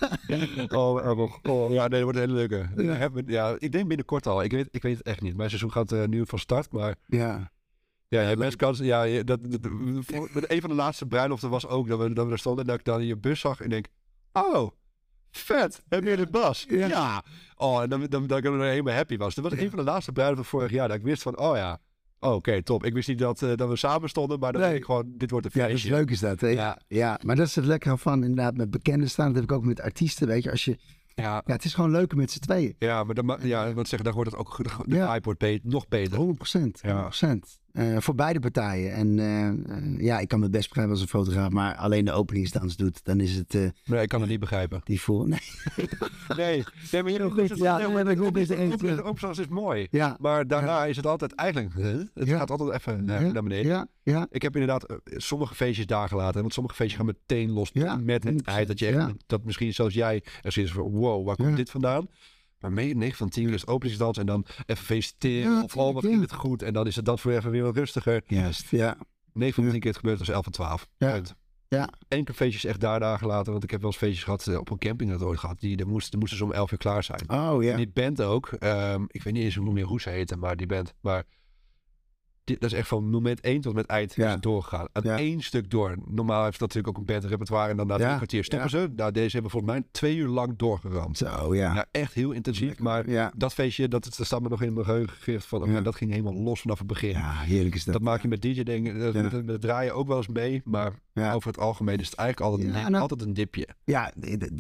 [0.72, 2.70] oh, oh, oh, ja, nee, dat wordt een hele leuke.
[2.84, 2.94] Ja.
[2.98, 3.10] Ja.
[3.26, 4.44] ja, ik denk binnenkort al.
[4.44, 5.38] Ik weet, ik weet het echt niet.
[5.38, 7.52] Mijn seizoen gaat eh, nu van start, maar Ja.
[8.08, 8.80] ja, best kans.
[8.80, 9.40] Ja, je- dat,
[10.32, 12.80] een van de laatste bruiloften was ook dat we, dat we er stonden en dat
[12.80, 13.86] ik dan in je bus zag en denk,
[14.34, 14.70] oh,
[15.38, 16.66] vet, heb je de bas?
[16.70, 17.24] Ja.
[17.58, 19.36] Oh, en dan, dan, dat ik dan helemaal happy was.
[19.36, 21.80] Dat was een van de laatste bruiloften vorig jaar dat ik wist van, oh ja,
[22.20, 22.84] oh, oké, top.
[22.86, 24.76] Ik wist niet dat, eh, dat we samen stonden, maar dat Nee.
[24.76, 25.98] ik gewoon, dit wordt een Ja, dat is feestje.
[25.98, 26.48] leuk is dat, hè?
[26.48, 26.80] Ja.
[26.88, 29.26] ja, maar dat is het lekkere van inderdaad met bekenden staan.
[29.28, 30.52] Dat heb ik ook met artiesten, weet je.
[30.52, 30.78] Als je,
[31.16, 32.76] Ja, ja, het is gewoon leuker met z'n tweeën.
[32.80, 35.20] ja, maar dan, ja, wat zeggen, daar wordt het ook, de Ja.
[35.64, 36.18] nog beter.
[36.18, 36.80] 100 procent.
[36.82, 37.12] Ja.
[37.76, 38.94] Eh, voor beide partijen.
[38.94, 42.12] En eh, eh, ja, ik kan me best begrijpen als een fotograaf, maar alleen de
[42.12, 44.82] openingsdans doet, dan is het eh, Nee, ik kan het niet begrijpen.
[44.84, 45.28] die voor.
[45.30, 45.40] Nee.
[46.38, 49.02] Nee, nee maar hier goed, ja, nee, maar ik wil best De ja.
[49.02, 49.88] opslag is mooi.
[49.92, 51.74] Ja, Maar daarna is het altijd eigenlijk,
[52.14, 52.38] het Ja.
[52.38, 53.32] gaat altijd even naar, Ja.
[53.32, 53.72] naar beneden.
[53.72, 56.42] ja, ja, Ik heb inderdaad sommige feestjes daar gelaten.
[56.42, 59.12] Want sommige feestjes gaan meteen los Ja, met het 100%, feit dat je echt, ja.
[59.28, 61.56] dat misschien zoals jij er zit van wow, waar komt Ja.
[61.56, 62.08] dit vandaan?
[62.66, 65.52] Maar mee 9 van 10 uur is openingsdans en dan even feliciteren.
[65.52, 66.62] Ja, of oh, wat ging het goed.
[66.62, 68.22] En dan is het dan voor even weer wat rustiger.
[68.28, 68.70] juist.
[68.70, 68.98] Ja,
[69.34, 70.88] 9 van 10 keer het gebeurt als 11 van 12.
[70.98, 71.12] Ja.
[71.12, 71.36] Punt.
[71.68, 71.90] Ja.
[72.08, 73.52] Enkele feestjes echt daar daar gelaten.
[73.52, 75.60] Want ik heb wel eens feestjes gehad eh, op een camping dat ooit gehad.
[75.60, 77.30] Die, daar moesten, daar moesten ze om 11 uur klaar zijn.
[77.30, 77.72] oh ja.
[77.72, 78.48] En die band ook.
[78.48, 80.94] ehm, ik weet niet eens hoe meer hoe ze heten, maar die band.
[81.02, 81.24] Maar
[82.46, 84.26] dit, dat is echt van moment 1 tot met eind Ja.
[84.28, 84.88] is het doorgegaan.
[84.92, 85.18] Aan Ja.
[85.18, 85.96] één stuk door.
[86.08, 87.70] Normaal heeft dat natuurlijk ook een beter repertoire.
[87.70, 88.04] En dan na Ja.
[88.04, 88.90] drie kwartier stoppen ze.
[88.96, 91.18] Nou, deze hebben volgens mij twee uur lang doorgeramd.
[91.18, 91.74] Zo, ja.
[91.76, 92.80] Ja, echt heel intensief.
[92.80, 95.72] Maar dat feestje, dat, dat staat me nog in mijn geheugen gegrift van.
[95.72, 95.82] Ja.
[95.82, 97.10] Dat ging helemaal los vanaf het begin.
[97.10, 97.94] Ja, heerlijk is dat.
[97.94, 99.22] Dat maak je met DJ-dingen, dat- Ja.
[99.22, 100.62] met, met het draaien ook wel eens mee.
[100.66, 100.94] Maar
[101.34, 103.68] over het algemeen is het eigenlijk altijd, een, nou- altijd een dipje.
[103.84, 104.12] Ja,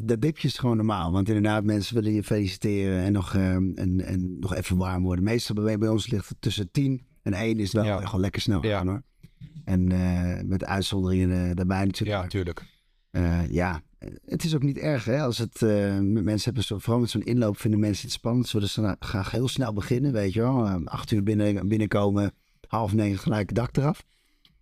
[0.03, 1.11] dat dipje is gewoon normaal.
[1.11, 5.23] Want inderdaad, mensen willen je feliciteren en nog, ehm, en, en nog even warm worden.
[5.23, 7.99] Meestal bij, bij ons ligt het tussen 10 en 1 is wel Ja.
[8.05, 9.01] gewoon lekker snel gaan hoor.
[9.65, 12.21] En eh, met uitzonderingen eh, daarbij Ja, natuurlijk.
[12.23, 12.63] natuurlijk.
[13.11, 13.81] Eh, ja,
[14.25, 15.21] het is ook niet erg hè.
[15.21, 15.61] Als het,
[16.01, 18.47] mensen hebben zo, vooral met zo'n inloop vinden mensen het spannend.
[18.47, 20.67] Ze willen sna- graag heel snel beginnen, weet je wel.
[20.85, 22.31] Acht uur binnen, binnenkomen,
[22.67, 24.03] half negen gelijk het dak eraf.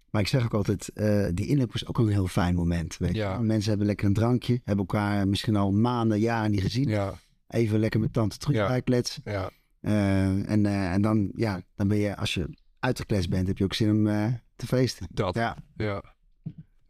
[0.09, 0.91] Maar ik zeg ook altijd,
[1.36, 2.97] die inloop is ook een heel fijn moment.
[2.97, 3.39] Weet je Ja.
[3.39, 6.88] Mensen hebben lekker een drankje, hebben elkaar misschien al maanden, jaren niet gezien.
[6.88, 7.14] Ja,
[7.47, 8.68] Even lekker met tante terug Ja.
[8.68, 9.22] bijkletsen.
[9.26, 9.49] ja.
[9.84, 13.64] Eh, en, eh, en dan, ja, dan ben je, als je uitgekletst bent, heb je
[13.64, 15.08] ook zin om eh, te feesten.
[15.12, 15.36] dat.
[15.36, 15.58] Ja.
[15.76, 16.12] Ja.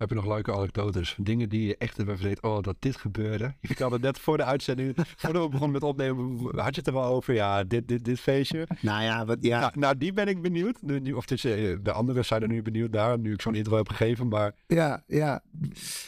[0.03, 1.15] Heb je nog leuke anekdotes?
[1.19, 2.43] Dingen die je echt hebt vergeten.
[2.43, 3.53] Oh, dat dit gebeurde.
[3.59, 6.93] Je vertelde net voor de uitzending, voordat we begonnen met opnemen, had je het er
[6.93, 7.33] wel over.
[7.33, 8.67] Ja, dit, dit, dit feestje.
[8.81, 10.81] Nou ja, wat, ja, Nou, nou, die ben ik benieuwd.
[10.81, 13.55] Nu- nu- Of is, eh, de anderen zijn er nu benieuwd naar, nu ik zo'n
[13.55, 14.27] intro heb gegeven.
[14.27, 15.41] Maar Ja, ja.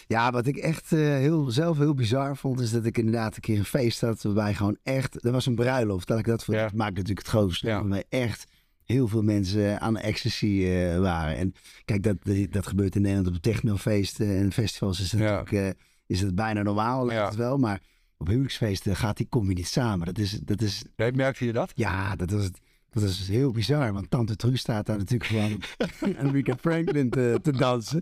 [0.07, 3.41] Ja, wat ik echt eh, heel, zelf heel bizar vond, is dat ik inderdaad een
[3.41, 6.53] keer een feest had waarbij gewoon echt, er was een bruiloft, dat ik dat voor,
[6.55, 6.69] Ja.
[6.75, 7.79] maakt natuurlijk het grootste, Ja.
[7.79, 8.45] waarbij echt
[8.85, 11.37] heel veel mensen aan de ecstasy eh, waren.
[11.37, 11.53] En
[11.85, 12.17] kijk, dat,
[12.49, 15.35] dat gebeurt in Nederland op technofeesten en festivals is het Ja.
[15.35, 17.27] natuurlijk, eh, is het bijna normaal, lijkt Ja.
[17.27, 17.81] het wel, maar
[18.17, 20.05] op huwelijksfeesten gaat die je niet samen.
[20.05, 21.71] Dat is, dat is nee, merkte je dat?
[21.75, 22.49] ja, dat was,
[23.01, 23.93] dat is heel bizar.
[23.93, 25.61] Want Tante Tru staat daar natuurlijk gewoon
[26.25, 28.01] Enrique Franklin te, te dansen.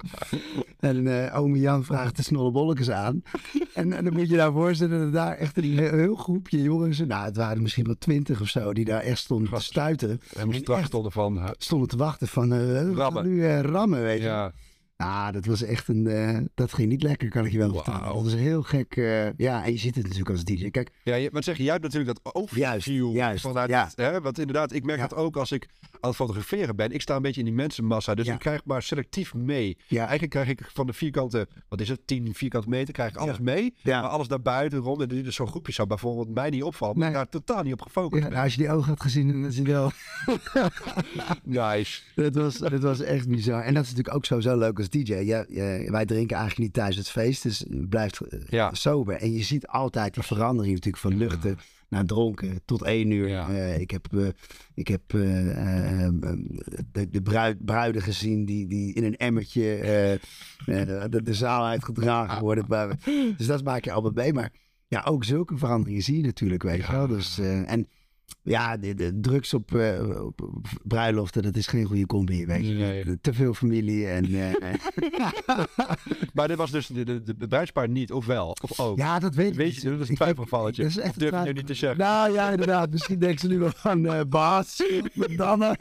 [0.80, 3.24] En eh ome Jan vraagt de snollebolletjes aan.
[3.74, 7.00] En, en dan moet je nou voorstellen dat daar echt een heel, heel groepje jongens...
[7.00, 8.74] Nou, het waren misschien wel twintig of zo...
[8.74, 9.68] die daar echt stonden te Gast.
[9.68, 10.22] stuiteren.
[10.36, 11.54] En moest stonden van...
[11.58, 12.52] Stonden te wachten van...
[12.52, 13.28] gaan Rammen.
[13.28, 14.26] nu eh, rammen, weet je.
[14.26, 14.54] ja,
[15.04, 16.08] Ah, dat was echt een...
[16.08, 18.00] eh, dat ging niet lekker, kan ik je wel vertellen.
[18.02, 18.14] Wauw.
[18.14, 18.96] Dat was heel gek.
[18.96, 20.70] eh, ja, en je ziet het natuurlijk als DJ.
[20.70, 22.62] Kijk, ja je, maar zeg je, jij hebt natuurlijk dat overview.
[22.64, 23.90] Juist, juist, Vanuit, ja.
[23.96, 25.08] hè, want inderdaad, ik merk Ja.
[25.08, 26.92] dat ook als ik aan het fotograferen ben.
[26.92, 28.34] Ik sta een beetje in die mensenmassa, dus Ja.
[28.34, 29.78] ik krijg maar selectief mee.
[29.88, 33.18] ja, Eigenlijk krijg ik van de vierkante, wat is het, 10 vierkante meter, krijg ik
[33.18, 33.74] alles mee.
[33.78, 34.02] ja.
[34.02, 36.98] Maar alles daarbuiten rond, en dus zo'n groepje zou bijvoorbeeld mij niet opvallen.
[36.98, 37.22] Maar Nee.
[37.22, 39.58] ik daar totaal niet op gefocust nou, als je die ogen had gezien, dan is
[39.58, 39.92] het wel...
[41.44, 42.02] Nice.
[42.16, 43.62] Dat was, dat was echt bizar.
[43.64, 45.14] En dat is natuurlijk ook sowieso leuk als DJ.
[45.14, 48.74] Ja, ja, wij drinken eigenlijk niet thuis het feest, dus blijft eh, Ja.
[48.74, 49.16] sober.
[49.16, 51.58] En je ziet altijd die verandering natuurlijk van luchten
[51.90, 53.28] naar dronken tot één uur.
[53.28, 53.50] Ja.
[53.50, 54.28] Eh, ik heb, eh,
[54.74, 55.02] ik heb
[56.92, 59.80] de, de bruid, bruiden gezien die, die in een emmertje
[60.66, 62.66] de, de zaal uitgedragen worden.
[62.68, 62.98] Maar-
[63.38, 64.34] Dus dat maak je allemaal mee.
[64.34, 64.52] Maar
[64.88, 67.08] ja, ook zulke veranderingen zie je natuurlijk, weet je wel.
[67.08, 67.88] Dus, en
[68.44, 72.68] ja, de, de drugs op, eh, op, op bruiloften, dat is geen goede combi, weet
[72.68, 72.74] je.
[72.74, 73.20] Nee.
[73.22, 74.26] Te veel familie en...
[74.26, 74.74] eh,
[76.34, 78.56] Maar dit was dus de, de, bruidspaar niet, of wel?
[78.62, 78.98] Of ook?
[78.98, 79.82] ja, dat weet ik Weet niet.
[79.82, 80.82] je, dat is een Ik- twijfelgevalletje.
[80.82, 82.00] dat is echt een Durf je nu niet te zeggen.
[82.00, 82.92] Nou ja, inderdaad.
[82.92, 85.76] Misschien denken ze nu wel van eh Baas, Madonna.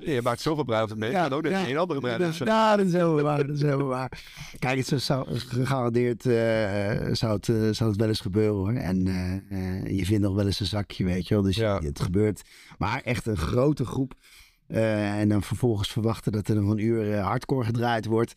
[0.00, 1.10] Je maakt zoveel bruiloften mee.
[1.10, 1.62] Ja, ook ja.
[1.64, 2.38] geen andere bruiloft.
[2.38, 3.46] ja, dat is helemaal waar.
[3.46, 4.20] Dat is helemaal waar.
[4.58, 6.22] Kijk, het zou- gegarandeerd
[7.18, 8.72] zou, het, zou het wel eens gebeuren hoor.
[8.74, 9.34] En eh,
[9.84, 11.44] eh, je vindt nog wel eens een zakje, weet je wel.
[11.44, 11.78] Dus Ja.
[11.80, 12.42] het gebeurt.
[12.78, 14.14] Maar echt een grote groep.
[14.66, 18.34] eh, en dan vervolgens verwachten dat er nog een uur eh, hardcore gedraaid wordt.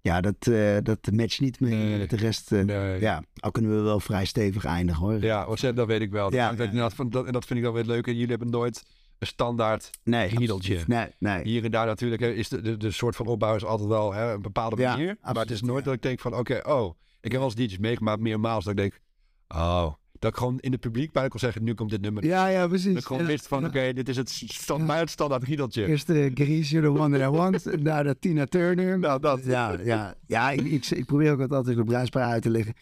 [0.00, 1.98] Ja, dat, eh dat matcht niet meer Nee.
[1.98, 2.50] met de rest.
[2.50, 3.00] Nee.
[3.00, 5.20] Ja, al kunnen we wel vrij stevig eindigen hoor.
[5.22, 6.32] Ja, zeg, dat weet ik wel.
[6.34, 6.72] Ja, Dat- dat- ja.
[6.72, 8.06] inderdaad van- dat, en dat vind ik dan weer leuk.
[8.06, 8.82] En jullie hebben nooit
[9.18, 10.78] een standaard Nee, riedeltje.
[10.86, 11.42] Nee, nee.
[11.44, 14.12] Hier en daar natuurlijk hè, is de, de, de soort van opbouw is altijd wel
[14.14, 15.16] hè, een bepaalde Ja, manier.
[15.22, 15.84] maar het is nooit ja.
[15.84, 18.78] dat ik denk van oké, oh, ik heb wel eens DJ's meegemaakt, meermaals, dat ik
[18.78, 19.00] denk,
[19.48, 19.92] oh,
[20.22, 22.24] dat ik gewoon in het publiek bijna kon zeggen, nu komt dit nummer.
[22.24, 22.86] Ja, ja, precies.
[22.92, 23.66] Dat ik gewoon Ja, wist van ja.
[23.66, 25.06] oké, dit is het stand, Ja.
[25.06, 25.86] standaard riedeltje.
[25.86, 27.66] Eerst de Grease, You're the One That I Want.
[27.66, 28.98] en Daarna Tina Turner.
[28.98, 29.44] Nou, dat.
[29.44, 32.74] Ja, ja, ja ik, ik, ik probeer ook altijd op bruidspaar uit te leggen.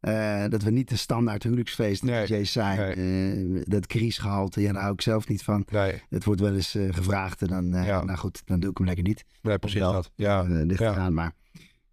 [0.00, 2.78] eh, dat we niet de standaard huwelijksfeest Nee, DJ's zijn.
[2.96, 5.64] Eh, dat kriesgehalte, ja, daar hou ik zelf niet van.
[5.72, 8.04] Nee, Het wordt wel eens eh, gevraagd en dan, eh, Ja.
[8.04, 9.24] nou goed, dan doe ik hem lekker niet.
[9.42, 10.10] nee precies dat.
[10.14, 10.92] Ja, Eh, ligt ja.
[10.92, 11.32] eraan, maar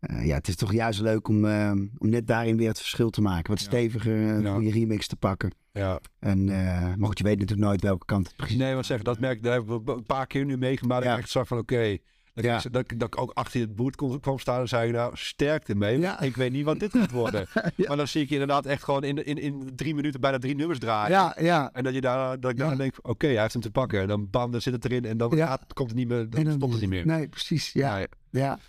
[0.04, 3.10] eh, ja, het is toch juist leuk om, eh, om net daarin weer het verschil
[3.10, 3.50] te maken.
[3.50, 3.66] Wat Ja.
[3.66, 4.54] steviger, een Ja.
[4.54, 5.52] goede remix te pakken.
[5.72, 6.00] ja.
[6.20, 9.06] En, eh, maar goed, je weet natuurlijk nooit welke kant het precies Nee, wat zeggen,
[9.06, 11.02] dat merk ik, daar heb ik een paar keer nu meegemaakt.
[11.02, 11.18] Dat Ja.
[11.18, 11.98] ik echt zag van oké,
[12.34, 12.60] dat, Ja.
[12.72, 16.00] dat, dat ik ook achter het boot kon, kwam staan en zei nou, sterkte mee.
[16.00, 16.22] Ja.
[16.22, 17.46] Ik weet niet wat dit gaat worden.
[17.76, 17.88] Ja.
[17.88, 20.56] Maar dan zie ik je inderdaad echt gewoon in, in, in drie minuten bijna drie
[20.56, 21.12] nummers draaien.
[21.12, 21.70] Ja, ja.
[21.74, 24.02] En dat, je daar, dat ik dan denk, oké, hij heeft hem te pakken.
[24.02, 26.52] En dan bam, dan zit het erin en dan gaat, komt het niet meer, dan,
[26.52, 27.06] stopt het niet meer.
[27.06, 27.72] Nee, precies.
[27.74, 28.60] Ja, ja.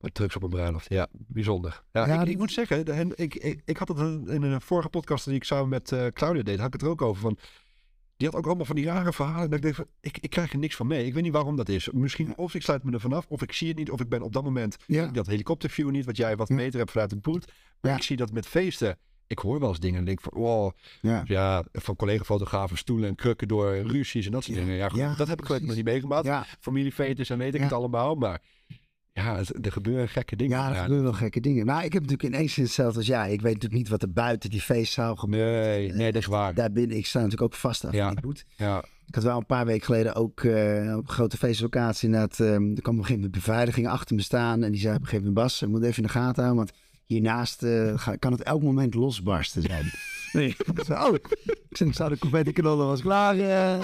[0.00, 1.82] Maar drugs op een bruiloft, ja, bijzonder.
[1.92, 3.98] Ja, Ja, ik, dat- ik moet zeggen, de- en ik, ik, ik had het
[4.28, 6.88] in een vorige podcast die ik samen met eh, Claudia deed, had ik het er
[6.88, 7.38] ook over van...
[8.16, 9.46] Die had ook allemaal van die rare verhalen.
[9.50, 11.06] Dat ik denk van, ik, ik krijg er niks van mee.
[11.06, 11.90] Ik weet niet waarom dat is.
[11.90, 14.22] Misschien of ik sluit me er vanaf, of ik zie het niet, of ik ben
[14.22, 15.06] op dat moment Ja.
[15.06, 16.54] dat helikopterview niet, wat jij wat Ja.
[16.54, 17.52] meter hebt vanuit het boot.
[17.80, 17.96] Maar Ja.
[17.96, 18.98] ik zie dat met feesten.
[19.26, 20.70] Ik hoor wel eens dingen en denk van, wow,
[21.00, 21.22] Ja.
[21.26, 24.74] ja, van collega-fotografen stoelen en krukken door ruzies en dat soort dingen.
[24.74, 26.24] Ja, goed, dat heb ik nog niet meegemaakt.
[26.26, 28.40] Ja, Familiefetes en weet ik het allemaal, maar
[29.22, 30.58] ja, er gebeuren gekke dingen.
[30.58, 31.66] ja, er gebeuren wel gekke dingen.
[31.66, 33.32] Maar ik heb natuurlijk ineens hetzelfde als jij.
[33.32, 35.64] Ik weet natuurlijk niet wat er buiten die feestzaal gebeurt.
[35.66, 36.54] Nee, nee, dat is waar.
[36.54, 38.10] Daarbinnen, ik sta natuurlijk ook vast achter Ja.
[38.10, 38.44] die boet.
[38.56, 42.40] Ja, Ik had wel een paar weken geleden ook eh, op een grote feestlocatie inderdaad,
[42.40, 44.62] ehm, er kwam op een gegeven moment beveiliging achter me staan.
[44.62, 46.56] En die zei op een gegeven moment, Bas, je moet even in de gaten houden,
[46.64, 49.84] want hiernaast eh, kan het elk moment losbarsten zijn.
[50.32, 50.48] nee.
[50.48, 51.14] Ik zei, oh,
[51.68, 53.38] ik zou de confetti knallen, was klaar.
[53.38, 53.78] eh.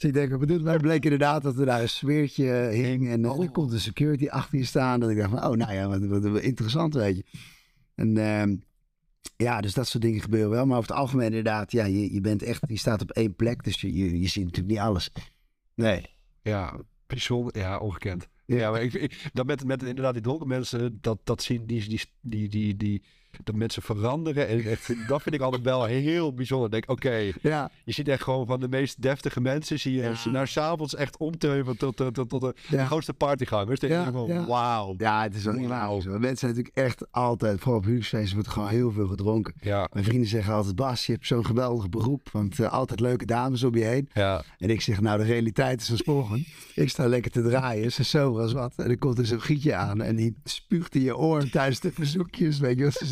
[0.00, 0.72] Dus ik denk, wat bedoelt mij?
[0.72, 3.08] Het bleek inderdaad dat er daar een sfeertje hing.
[3.08, 5.00] En eh, er komt een security achter je staan.
[5.00, 7.24] Dat ik dacht van, oh, nou ja, wat, wat, wat interessant, weet je.
[7.94, 8.56] En ehm,
[9.36, 10.66] ja, dus dat soort dingen gebeuren wel.
[10.66, 13.64] Maar over het algemeen inderdaad, ja, je, je bent echt, je staat op één plek.
[13.64, 15.12] Dus je, je, je ziet natuurlijk niet alles.
[15.74, 16.06] Nee.
[16.42, 18.28] ja, bijzonder, ja, ongekend.
[18.44, 18.56] Ja.
[18.56, 21.88] Ja, maar ik, ik, dat met, met inderdaad die dronken mensen, dat, dat zien, die,
[21.88, 23.02] die, die, die, die,
[23.44, 24.48] dat mensen veranderen.
[24.48, 26.70] En echt, dat vind ik altijd wel heel bijzonder.
[26.70, 30.30] Denk, oké, Ja, je ziet echt gewoon van de meest deftige mensen, zie je Ja.
[30.30, 32.84] naar s'avonds echt omteuven tot, tot, tot, tot de ja.
[32.86, 33.80] grootste partygangers.
[33.80, 34.94] Denk Ja, wauw.
[34.98, 36.20] ja, het is wel hoor.
[36.20, 39.54] Mensen zijn natuurlijk echt altijd, vooral op huwelijksfeesten, wordt gewoon heel veel gedronken.
[39.92, 42.28] Mijn vrienden zeggen altijd, Bas, je hebt zo'n geweldig beroep.
[42.32, 44.08] Want eh, altijd leuke dames om je heen.
[44.12, 44.42] ja.
[44.58, 46.46] En ik zeg, nou, de realiteit is als volgend.
[46.74, 48.72] Ik sta lekker te draaien, ze zo als wat.
[48.76, 51.92] En dan komt er zo'n gietje aan en die spuugt in je oor tijdens de
[51.92, 52.58] verzoekjes.
[52.58, 53.06] Weet je wat ze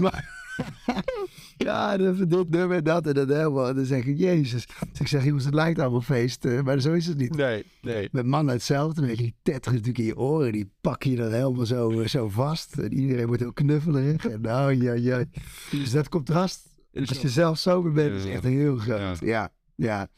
[0.00, 0.38] Maar,
[1.56, 3.68] ja, dit nummer dat en dat helemaal.
[3.68, 4.66] En dan zeg ik, jezus.
[4.90, 7.36] Dus ik zeg, jongens, het lijkt allemaal feest, eh, maar zo is het niet.
[7.36, 8.08] Nee, nee.
[8.12, 10.52] Met mannen hetzelfde, weet je, die tetteren natuurlijk in je oren.
[10.52, 12.78] Die pakken je dan helemaal zo, eh, zo vast.
[12.78, 14.26] En iedereen wordt heel knuffelerig.
[14.26, 15.24] En nou, ja, ja.
[15.70, 19.18] Dus dat contrast, als je zelf sober bent, is echt heel groot.
[19.20, 20.08] Ja, ja.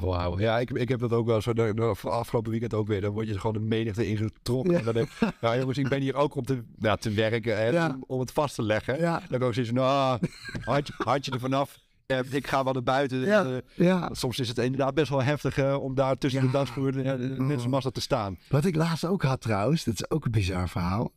[0.00, 1.52] Wauw, ja, ik, ik heb dat ook wel zo.
[1.52, 3.00] de- afgelopen weekend ook weer.
[3.00, 4.72] Dan word je gewoon de menigte ingetrokken.
[4.72, 4.78] Ja.
[4.78, 7.56] En dan denk ik, nou jongens, ik ben hier ook om te, ja, te werken
[7.58, 7.86] en Ja.
[7.88, 8.98] om, om het vast te leggen.
[8.98, 9.22] Ja.
[9.28, 10.18] Dan ook zoiets nou,
[10.60, 11.78] handje, handje er vanaf.
[12.06, 13.18] Eh, ik ga wel naar buiten.
[13.20, 13.44] Ja.
[13.44, 14.08] Eh, ja.
[14.12, 17.42] soms is het inderdaad best wel heftig eh, om daar tussen de dansvloer en de
[17.42, 18.38] mensenmassa te staan.
[18.48, 21.12] Wat ik laatst ook had trouwens, dat is ook een bizar verhaal.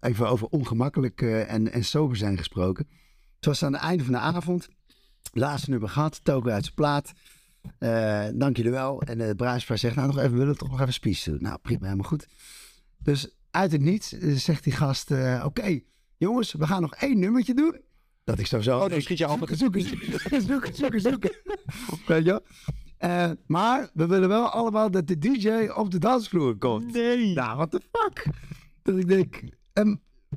[0.00, 2.88] Even over ongemakkelijk en, en sober zijn gesproken.
[3.36, 4.68] Het was aan het einde van de avond.
[5.32, 7.12] Laatste nummer gehad, Toko uit zijn plaat.
[7.78, 9.02] Eh, dank jullie wel.
[9.02, 11.38] En de bruidspaar zegt, nou nog even, we willen toch nog even spies doen.
[11.40, 12.26] Nou, prima, helemaal goed.
[12.98, 15.80] Dus uit het niets eh, zegt die gast, eh, oké,
[16.16, 17.80] jongens, we gaan nog één nummertje doen.
[18.24, 18.78] Dat ik zo zo...
[18.78, 19.38] Oh, dan schiet je af.
[19.38, 21.32] Zoeken, zoeken, zoeken, zoeken, zoeken, zoeken.
[22.06, 22.42] Weet je?
[22.98, 26.92] Eh, maar we willen wel allemaal dat de DJ op de dansvloer komt.
[26.92, 27.34] Nee.
[27.34, 28.26] Nou, what the fuck?
[28.82, 29.42] Dat ik denk,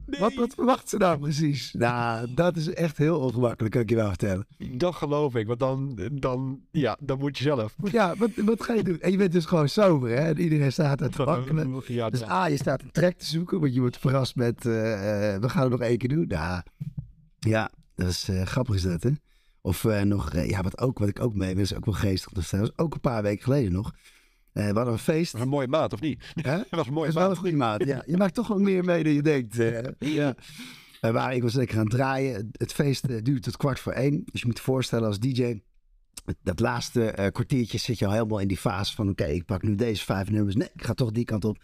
[0.06, 1.74] wat, wat verwacht ze nou precies?
[1.74, 4.48] Nou, dat is echt heel ongemakkelijk, kan ik je wel vertellen.
[4.58, 7.76] Dat geloof ik, want dan, dan, ja, dan moet je zelf.
[7.92, 9.00] Ja, wat, wat ga je doen?
[9.00, 10.16] En je bent dus gewoon sober, hè?
[10.28, 11.82] En iedereen staat daar te wakkelen.
[11.88, 15.34] Ja, Dus A, je staat een track te zoeken, want je wordt verrast met, eh,
[15.34, 16.28] eh, we gaan het nog één keer doen.
[16.28, 16.62] Nou,
[17.40, 19.12] ja, dat is eh, grappig is dat, hè?
[19.62, 22.32] Of eh, nog, ja, wat, ook, wat ik ook mee ben, is ook wel geestig.
[22.32, 23.94] Dus dat was ook een paar weken geleden nog.
[24.54, 25.34] Eh, hadden een feest.
[25.34, 26.34] een mooie maat, of niet?
[26.44, 27.38] Dat was een mooie is wel een maat.
[27.38, 27.84] goede maat.
[27.86, 28.04] Ja.
[28.06, 29.60] Je maakt toch wel meer mee dan je denkt.
[29.60, 29.82] eh.
[30.00, 30.36] ja.
[31.02, 32.50] We waren, ik was lekker aan het draaien.
[32.52, 34.22] Het feest eh, duurde tot kwart voor één.
[34.32, 35.60] Dus je moet je voorstellen als DJ.
[36.44, 39.10] Dat laatste eh, kwartiertje zit je al helemaal in die fase van...
[39.10, 40.56] Oké, ik pak nu deze vijf nummers.
[40.56, 41.58] Nee, ik ga toch die kant op.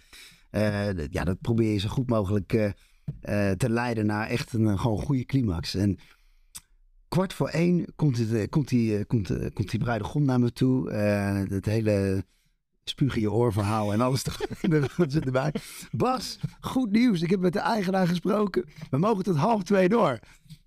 [0.49, 2.71] Eh, ja, dat probeer je zo goed mogelijk eh,
[3.21, 5.75] eh, te leiden naar echt een eh, gewoon goede climax.
[5.75, 5.97] En
[7.07, 10.39] kwart voor één komt, het, eh, komt, die, eh, komt, eh, komt die bruidegom naar
[10.39, 10.91] me toe.
[10.91, 12.25] Eh het hele
[12.89, 14.23] spuug in je oor verhaal en alles
[14.61, 15.53] er- zit erbij.
[15.91, 17.21] Bas, goed nieuws.
[17.21, 18.65] Ik heb met de eigenaar gesproken.
[18.89, 20.19] We mogen tot half twee door.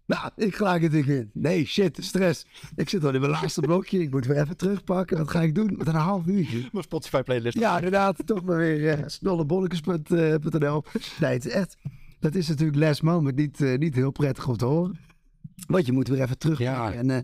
[0.07, 1.31] Nou, ik gelijk natuurlijk in.
[1.33, 2.47] Nee, shit, stress.
[2.77, 4.03] Ik zit al in mijn laatste blokje.
[4.03, 5.17] Ik moet weer even terugpakken.
[5.19, 5.75] Wat ga ik doen?
[5.77, 6.69] Met een half uurtje.
[6.73, 7.59] Mijn Spotify playlist.
[7.59, 8.27] Ja, inderdaad.
[8.27, 10.85] Toch maar weer uh, snollebolletjes.nl.
[11.21, 11.77] Nee, het is echt...
[12.21, 14.99] Dat is natuurlijk last moment niet, eh, niet heel prettig om te horen.
[15.67, 16.59] Want je moet weer even terug.
[16.59, 16.93] Ja.
[16.93, 17.19] En, eh,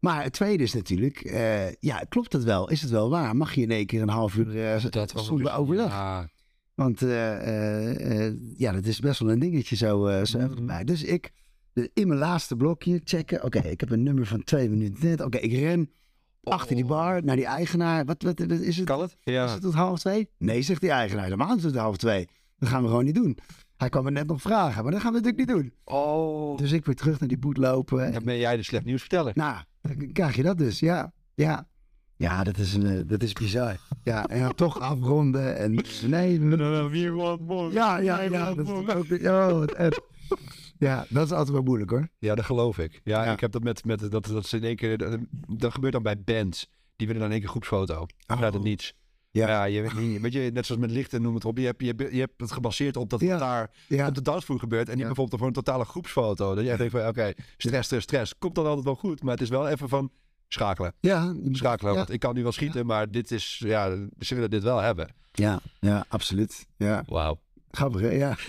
[0.00, 1.20] maar het tweede is natuurlijk...
[1.20, 2.70] eh, ja, klopt het wel?
[2.70, 3.36] Is het wel waar?
[3.36, 5.90] Mag je in één keer een half uur uh, Dat zonder overdag?
[5.90, 6.28] Ja.
[6.74, 8.26] Want eh,
[8.58, 10.24] ja, dat is best wel een dingetje zo.
[10.24, 10.84] zo even erbij.
[10.84, 11.30] Dus ik
[11.94, 13.44] in mijn laatste blokje checken.
[13.44, 15.20] Oké, ik heb een nummer van twee minuten net.
[15.20, 15.90] Oké, ik ren
[16.42, 18.04] achter die bar naar die eigenaar.
[18.04, 18.86] Wat, wat, wat is het?
[18.86, 19.16] Kan het?
[19.24, 19.48] Is Ja.
[19.52, 20.28] het tot half twee?
[20.38, 21.28] Nee, zegt die eigenaar.
[21.28, 22.28] De maand is het half twee.
[22.58, 23.38] Dat gaan we gewoon niet doen.
[23.76, 25.72] Hij kwam me net nog vragen, maar dat gaan we natuurlijk niet doen.
[25.84, 26.56] Oh.
[26.58, 28.12] Dus ik weer terug naar die boet lopen.
[28.12, 29.32] Dan ben jij de slecht nieuws vertellen.
[29.34, 30.78] Nou, dan krijg je dat dus.
[30.78, 31.68] Ja, ja.
[32.18, 33.76] Ja, dat is, een, eh, dat is bizar.
[34.02, 35.56] Ja, en dan toch afronden.
[35.56, 36.40] En nee,
[37.40, 37.72] more.
[37.72, 38.54] Ja, ja, ja.
[38.54, 39.88] Dat is ook, oh.
[40.78, 42.08] Ja, dat is altijd wel moeilijk hoor.
[42.18, 43.00] Ja, dat geloof ik.
[43.04, 43.32] Ja, Ja.
[43.32, 45.18] ik heb dat met, met dat, dat ze in één keer, dat,
[45.48, 46.68] dat gebeurt dan bij bands.
[46.96, 48.06] Die willen dan in één keer groepsfoto.
[48.26, 48.94] Vanuit het niets.
[49.36, 49.48] Ja.
[49.48, 51.58] Ja, je weet niet, weet je, net zoals met lichten, noem het op.
[51.58, 53.30] Je hebt, je, hebt- je hebt het gebaseerd op dat Ja.
[53.30, 54.88] het daar Ja, op de dansvloer gebeurt.
[54.88, 56.54] En niet bijvoorbeeld voor een totale groepsfoto.
[56.54, 58.38] Dat je echt denkt van, oké, stress, stress, stress.
[58.38, 59.22] Komt dan altijd wel goed.
[59.22, 60.10] Maar het is wel even van
[60.48, 60.92] schakelen.
[61.00, 61.94] ja, Schakelen.
[61.94, 65.14] Want ik kan nu wel schieten, maar dit is, ja, ze willen dit wel hebben.
[65.32, 66.66] ja, ja, absoluut.
[66.76, 67.40] Ja, Wauw.
[67.70, 68.10] grappig hè?
[68.10, 68.36] Ja.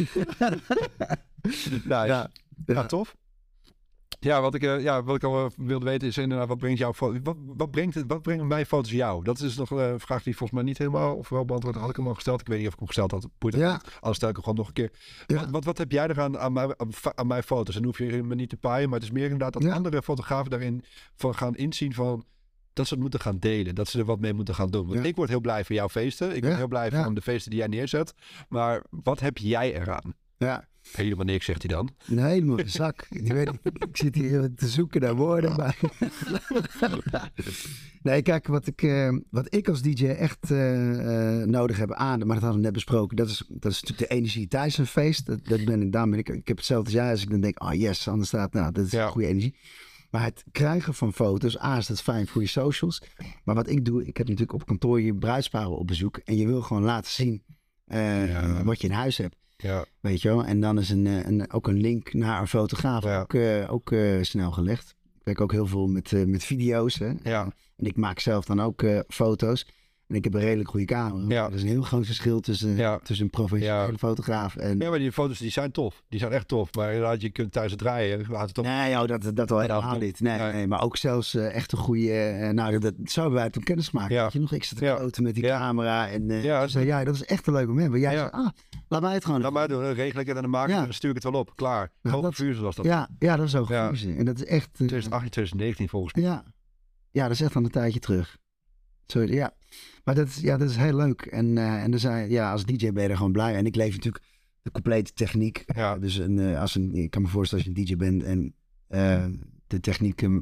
[1.87, 2.29] Ja.
[2.65, 3.15] Ja, tof.
[4.27, 6.77] Ja, wat ik, eh, ja, wat ik al eh, wilde weten is inderdaad, wat brengt,
[6.79, 9.23] jouw fo- wat, wat, brengt het, wat brengen mijn foto's jou?
[9.23, 11.89] Dat is nog eh, een vraag die volgens mij niet helemaal of wel beantwoord had
[11.89, 12.41] ik hem al gesteld.
[12.41, 13.27] Ik weet niet of ik hem gesteld had.
[13.37, 13.81] Boeit Ja.
[13.99, 14.91] Anders stel ik hem gewoon nog een keer.
[15.27, 15.35] Ja.
[15.39, 16.73] Wat, wat, wat heb jij eraan aan mijn,
[17.15, 17.75] aan, mijn foto's?
[17.75, 19.73] En hoef je me niet te paaien, maar het is meer inderdaad dat Ja.
[19.73, 20.83] andere fotografen daarin
[21.15, 22.23] van gaan inzien van
[22.73, 23.75] dat ze het moeten gaan delen.
[23.75, 24.87] Dat ze er wat mee moeten gaan doen.
[24.87, 25.05] Want Ja.
[25.05, 26.35] ik word heel blij van jouw feesten.
[26.35, 28.13] Ik word heel blij van de feesten die jij neerzet.
[28.49, 30.13] Maar wat heb jij eraan?
[30.37, 30.67] ja.
[30.93, 31.89] Helemaal niks, zegt hij dan.
[32.07, 33.05] Een hele mooie zak.
[33.09, 35.55] Ik, weet, ik zit hier te zoeken naar woorden.
[35.55, 35.79] Maar...
[38.01, 42.17] nee, kijk, wat ik, eh, wat ik als DJ echt eh, eh, nodig heb aan,
[42.17, 44.85] maar dat hadden we net besproken, dat is, dat is natuurlijk de energie tijdens een
[44.85, 45.25] feest.
[45.25, 47.63] Dat, dat ben ik, daarom ben ik, ik heb hetzelfde jij, als ik dan denk,
[47.63, 49.07] oh yes, anders staat, nou, dat is Ja.
[49.07, 49.55] goede energie.
[50.11, 53.01] Maar het krijgen van foto's, A, is dat fijn voor je socials.
[53.43, 56.17] Maar wat ik doe, ik heb natuurlijk op kantoor je bruidsparen op bezoek.
[56.17, 57.43] En je wil gewoon laten zien
[57.87, 58.63] Ja.
[58.63, 59.35] wat je in huis hebt.
[59.57, 60.45] Ja, Weet je wel?
[60.45, 63.21] En dan is een, eh, een, ook een link naar een fotograaf Ja.
[63.21, 64.95] ook, eh, ook eh, snel gelegd.
[65.15, 66.99] Ik werk ook heel veel met, met video's.
[66.99, 67.11] Hè?
[67.23, 67.43] ja.
[67.75, 69.67] En ik maak zelf dan ook foto's.
[70.07, 71.25] En ik heb een redelijk goede camera.
[71.35, 71.45] Ja.
[71.45, 72.99] Er is een heel groot verschil tussen, Ja.
[73.03, 73.97] tussen een professionele Ja.
[73.97, 74.79] fotograaf en...
[74.79, 76.03] Ja, maar die foto's die zijn tof.
[76.09, 76.73] Die zijn echt tof.
[76.73, 78.25] Maar inderdaad, je kunt thuis het draaien.
[78.29, 78.65] Laat het op.
[78.65, 80.19] Nee, oh, dat, dat wel helemaal niet.
[80.19, 80.51] Nee, Nee.
[80.53, 82.11] nee, maar ook zelfs eh, echt een goede...
[82.13, 84.11] eh, nou, dat, zo hebben wij toen kennis gemaakt.
[84.11, 84.23] Ja.
[84.23, 85.57] Dat je nog extra te met die Ja.
[85.57, 86.09] camera.
[86.09, 86.61] En eh, Ja.
[86.61, 87.89] ja, zei, ja, dat is echt een leuk moment.
[87.89, 88.47] Maar jij zei, ah,
[88.87, 89.81] laat mij het gewoon Laat maar doen.
[89.81, 90.73] Dan regel ik het en dan maak ik Ja.
[90.73, 91.55] het en dan stuur ik het wel op.
[91.55, 91.91] Klaar.
[92.01, 92.85] Ja, Hoge dat- vuur zoals dat.
[92.85, 93.69] Ja, ja, dat is ook.
[93.69, 94.67] En dat is echt...
[94.67, 96.23] eh, 2018, 2019 volgens mij.
[96.23, 96.43] Ja.
[97.11, 98.37] ja, dat is echt al een tijdje terug.
[99.07, 99.53] Sorry, ja.
[100.03, 101.21] Maar dat is, ja, dat is heel leuk.
[101.21, 103.55] En, eh, en dan zijn, ja, als DJ ben je er gewoon blij.
[103.55, 104.23] En ik leef natuurlijk
[104.67, 105.63] de complete techniek.
[105.75, 105.97] Ja.
[105.97, 108.53] Dus een, eh, als een, ik kan me voorstellen als je een DJ bent en
[108.87, 109.25] eh,
[109.67, 110.37] de techniek eh,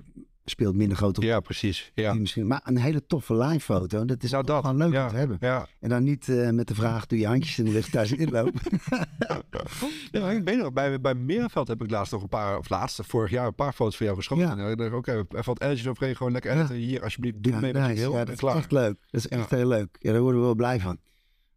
[0.46, 1.30] speelt minder grote rol.
[1.30, 1.92] Ja, precies.
[1.94, 2.14] Ja.
[2.14, 4.62] Misschien, maar een hele toffe live foto, dat is Nou, dat.
[4.62, 5.04] gewoon leuk ja.
[5.04, 5.38] om te hebben.
[5.40, 5.68] Ja.
[5.80, 8.54] En dan niet eh, met de vraag, doe je handjes in de lucht thuis inloop.
[10.12, 13.04] ja, ik weet nog, bij, bij Meerveld heb ik laatst nog een paar, of laatste,
[13.04, 14.46] vorig jaar, een paar foto's van jou geschoten.
[14.46, 14.58] Ja.
[14.58, 16.76] En ik dacht, oké, even wat editjes overheen, gewoon lekker editen.
[16.76, 18.02] Hier, alsjeblieft, doe mee met je nice.
[18.10, 18.98] ja, en dat is echt leuk.
[19.10, 19.96] Dat is echt heel leuk.
[20.00, 20.98] Ja, daar worden we wel blij van.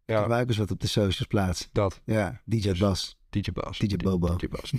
[0.05, 0.23] Ja.
[0.23, 1.69] Ook eens wat op de socials plaatsen.
[1.71, 2.01] Dat.
[2.05, 3.17] Ja, DJ Bas.
[3.29, 3.77] DJ Bas.
[3.77, 4.35] DJ Bobo.
[4.35, 4.71] DJ Bas.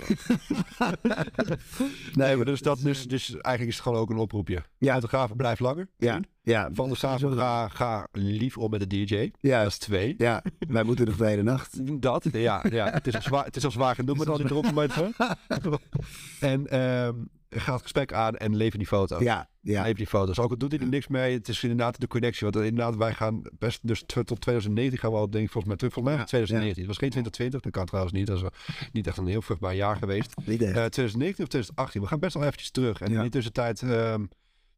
[2.13, 4.63] nee, maar dus, dat, dus, dus eigenlijk is het gewoon ook een oproepje.
[4.77, 4.93] Ja.
[4.93, 5.87] Fotografen, blijf langer.
[5.97, 9.31] Ja, ja, Van de Saven, ga, ga lief om met de DJ.
[9.39, 10.15] ja, Dat is twee.
[10.17, 10.43] ja.
[10.67, 11.79] Wij moeten nog de hele nacht.
[12.01, 12.65] Dat, ja.
[12.69, 12.89] ja.
[12.89, 15.13] Het, is al zwaar, het is al zwaar genoeg met al die dropmomenten.
[16.39, 17.15] en ehm
[17.59, 19.23] ga het gesprek aan en lever die foto.
[19.23, 19.81] Ja, ja.
[19.81, 20.39] Lever die foto's.
[20.39, 22.49] Ook al doet hij er niks mee, het is inderdaad de connectie.
[22.49, 25.75] Want inderdaad, wij gaan best, dus tot 2019 gaan we al, denk ik, volgens mij
[25.75, 25.93] terug.
[25.93, 26.77] Volgens mij Ja, 2019.
[26.83, 28.27] Het was geen 2020, dat kan trouwens niet.
[28.27, 30.33] Dat is niet echt een heel vruchtbaar jaar geweest.
[30.35, 30.47] Echt.
[30.47, 32.01] Eh, 2019 of 2018.
[32.01, 33.01] We gaan best wel eventjes terug.
[33.01, 33.17] En Ja.
[33.17, 34.25] in de tussentijd ehm,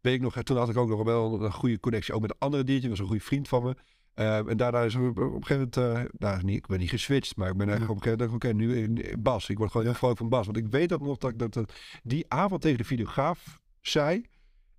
[0.01, 2.35] weet ik nog, toen had ik ook nog wel een goede connectie ook met een
[2.39, 2.89] andere DJ.
[2.89, 3.75] was een goede vriend van me.
[4.13, 7.35] Ehm, en daarna is op een gegeven moment, eh, nou, niet, ik ben niet geswitcht,
[7.35, 9.49] maar ik ben eigenlijk op een gegeven moment, oké, nu eh, Bas.
[9.49, 10.45] Ik word gewoon heel vrolijk van Bas.
[10.45, 14.25] Want ik weet nog dat ik dat, dat die avond tegen de videograaf zei.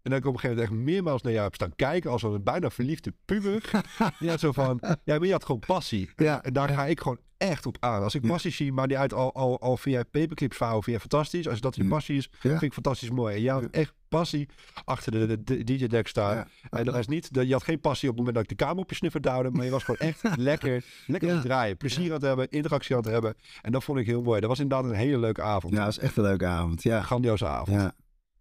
[0.05, 2.22] En dat ik op een gegeven moment echt meermaals naar jou heb staan kijken als
[2.22, 3.70] een bijna verliefde puber.
[4.20, 6.11] Die had zo van, ja, maar je had gewoon passie.
[6.16, 6.42] Ja.
[6.42, 8.02] En daar ga ik gewoon echt op aan.
[8.02, 11.48] Als ik passie zie, maar die uit al, al, al via paperclips vouwen, via fantastisch.
[11.48, 11.88] Als dat je Ja.
[11.88, 12.50] passie is, Ja.
[12.50, 13.34] vind ik fantastisch mooi.
[13.34, 14.48] En jij had echt passie
[14.84, 16.36] achter de, de, de DJ-deck staan.
[16.36, 16.46] Ja.
[16.70, 18.64] En dat is niet, dat je had geen passie op het moment dat ik de
[18.64, 21.34] kamer op je snuffer duwde, maar je was gewoon echt lekker, lekker Ja.
[21.34, 21.76] het draaien.
[21.76, 23.34] Plezier aan het hebben, interactie aan het hebben.
[23.62, 24.40] En dat vond ik heel mooi.
[24.40, 25.72] Dat was inderdaad een hele leuke avond.
[25.72, 26.82] Ja, dat was echt een leuke avond.
[26.82, 27.80] Ja, Een grandioze avond.
[27.80, 27.92] ja.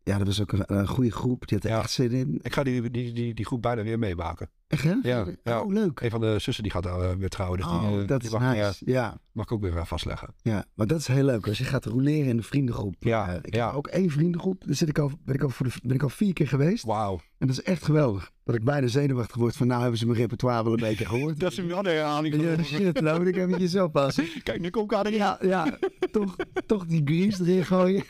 [0.04, 1.47] Ja dat was ook een, een goede groep.
[1.47, 1.82] Die had er Ja.
[1.82, 2.39] echt zin in.
[2.41, 4.49] Ik ga die, die, die, die groep bijna weer meemaken.
[4.74, 4.94] Echt, hè?
[5.04, 5.62] Ja, ja.
[5.62, 6.00] Oh, leuk.
[6.00, 7.58] Een van de zussen die gaat uh, weer trouwen.
[7.60, 8.58] Dus Oh, eh, dat is mag, nice.
[8.58, 10.34] ja, Ja, mag ik ook weer vastleggen.
[10.42, 11.48] ja, maar dat is heel leuk.
[11.48, 12.96] Als je gaat roleren in de vriendengroep.
[13.00, 13.66] Ja, Eh, ik ja.
[13.66, 14.64] heb ook één vriendengroep.
[14.66, 16.84] Daar zit ik al, ben, ik al voor de, ben ik al vier keer geweest.
[16.86, 17.20] Wauw.
[17.38, 18.32] En dat is echt geweldig.
[18.44, 21.40] Dat ik bijna zenuwachtig word van nou hebben ze mijn repertoire wel een beetje gehoord.
[21.44, 22.42] Dat is een andere herhaling.
[22.42, 24.26] Ja, shit, moet ik eventjes oppassen.
[24.44, 25.14] Kijk, nu komt Karin.
[25.14, 25.78] Ja, ja,
[26.12, 28.04] toch, toch die grease erin gooien.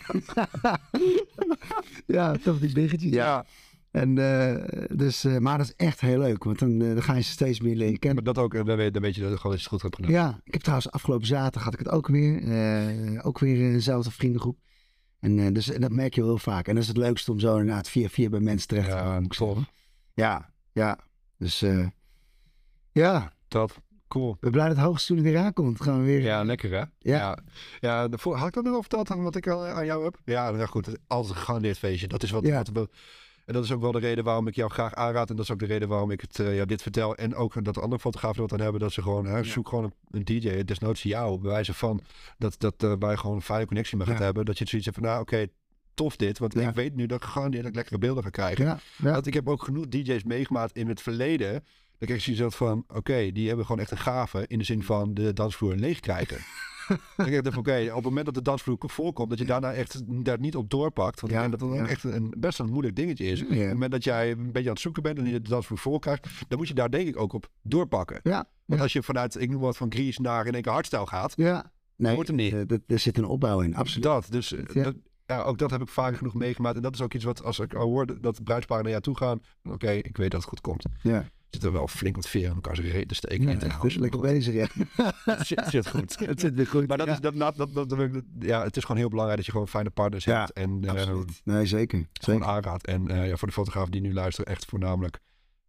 [2.08, 3.12] ja, toch die biggetjes.
[3.12, 3.46] Ja.
[3.94, 7.04] Ja, En, eh, dus, eh, maar dat is echt heel leuk, want dan, eh, dan
[7.04, 8.24] ga je ze steeds meer leren kennen.
[8.24, 10.12] maar dat ook, dan weet, dan weet je dat het gewoon eens goed hebt gedaan.
[10.12, 13.24] Ja, ik heb trouwens afgelopen zaterdag had ik het ook weer.
[13.24, 14.58] ook weer eh, dezelfde vriendengroep.
[15.20, 16.68] En, dus, en dat merk je wel heel vaak.
[16.68, 19.04] En dat is het leukste om zo inderdaad via via bij mensen terecht te Ja,
[19.04, 19.30] komen.
[19.30, 19.58] tof.
[20.14, 21.00] Ja, ja.
[21.38, 21.64] Dus
[22.92, 23.82] ja, Dat.
[24.08, 24.34] cool.
[24.34, 25.82] Ik ben blij dat het hoogste toen eraan komt.
[25.82, 26.22] Gaan we weer.
[26.22, 26.78] Ja, lekker hè?
[26.78, 26.88] Ja.
[27.00, 27.38] ja.
[27.80, 30.20] ja had ik dat nog verteld aan wat ik al aan jou heb?
[30.26, 30.88] Ja, nou goed.
[31.08, 32.08] Altijd een gegarandeerd feestje.
[32.08, 32.56] Dat is wat, Ja.
[32.58, 32.90] wat we-
[33.46, 35.30] En dat is ook wel de reden waarom ik jou graag aanraad.
[35.30, 37.16] En dat is ook de reden waarom ik het, eh, ja, dit vertel.
[37.16, 38.80] En ook dat de andere fotografen wat aan hebben.
[38.82, 40.64] Dat ze gewoon, hè, zoek gewoon een, een DJ.
[40.64, 41.40] Desnoods jou.
[41.40, 42.02] Bij wijze van
[42.38, 44.24] dat, dat eh, je gewoon een fijne connectie mee gaat Ja.
[44.24, 44.46] hebben.
[44.46, 45.48] Dat je zoiets hebt van, nou oké,
[45.94, 46.40] tof dit.
[46.40, 48.80] Want ik weet nu dat ik gegarandeerd dat ik lekkere beelden ga krijgen.
[48.98, 51.52] Want ik heb ook genoeg DJ's meegemaakt in het verleden.
[51.98, 54.84] Dan krijg je zoiets van, oké, die hebben gewoon echt een gave in de zin
[54.84, 56.38] van de dansvloer leeg krijgen.
[57.16, 60.02] denk ik van, oké, op het moment dat de dansvloer voorkomt, dat je daarna echt
[60.26, 61.20] daar niet op doorpakt.
[61.20, 63.42] Want Ja, ik denk dat dat echt een, best een moeilijk dingetje is.
[63.44, 65.78] Op het moment dat jij een beetje aan het zoeken bent en je de dansvloer
[65.78, 68.20] vol krijgt, dan moet je daar denk ik ook op doorpakken.
[68.24, 71.08] Ja, Want als je vanuit, ik noem wat, van Grease naar in één keer hardstyle
[71.08, 71.72] gaat, ja.
[71.96, 72.54] Nee, Hoort hem niet.
[72.54, 74.04] eh, er zit een opbouw in, absoluut.
[74.04, 74.28] dat.
[74.30, 76.76] Dus eh, dat, ja, ook dat heb ik vaak genoeg meegemaakt.
[76.76, 79.18] En dat is ook iets wat, als ik al hoor dat bruidsparen naar jou toe
[79.18, 80.86] gaan, oké, ik weet dat het goed komt.
[81.02, 83.48] Ja, zit er wel flink wat veer in elkaar zijn te steken.
[83.48, 83.82] ja houden.
[83.82, 84.68] dus lekker bezig, ja.
[85.44, 86.20] Zit, zit goed.
[86.26, 86.88] Het zit weer goed.
[86.88, 87.14] Maar dat ja.
[87.14, 90.24] is, dat, dat, dat, ja, het is gewoon heel belangrijk dat je gewoon fijne partners
[90.26, 90.52] Ja, hebt.
[90.52, 91.20] En eh.
[91.44, 91.98] Nee, zeker.
[91.98, 92.46] gewoon zeker.
[92.46, 92.88] aanraadt.
[92.88, 95.20] En eh, ja, voor de fotograaf die nu luistert, echt voornamelijk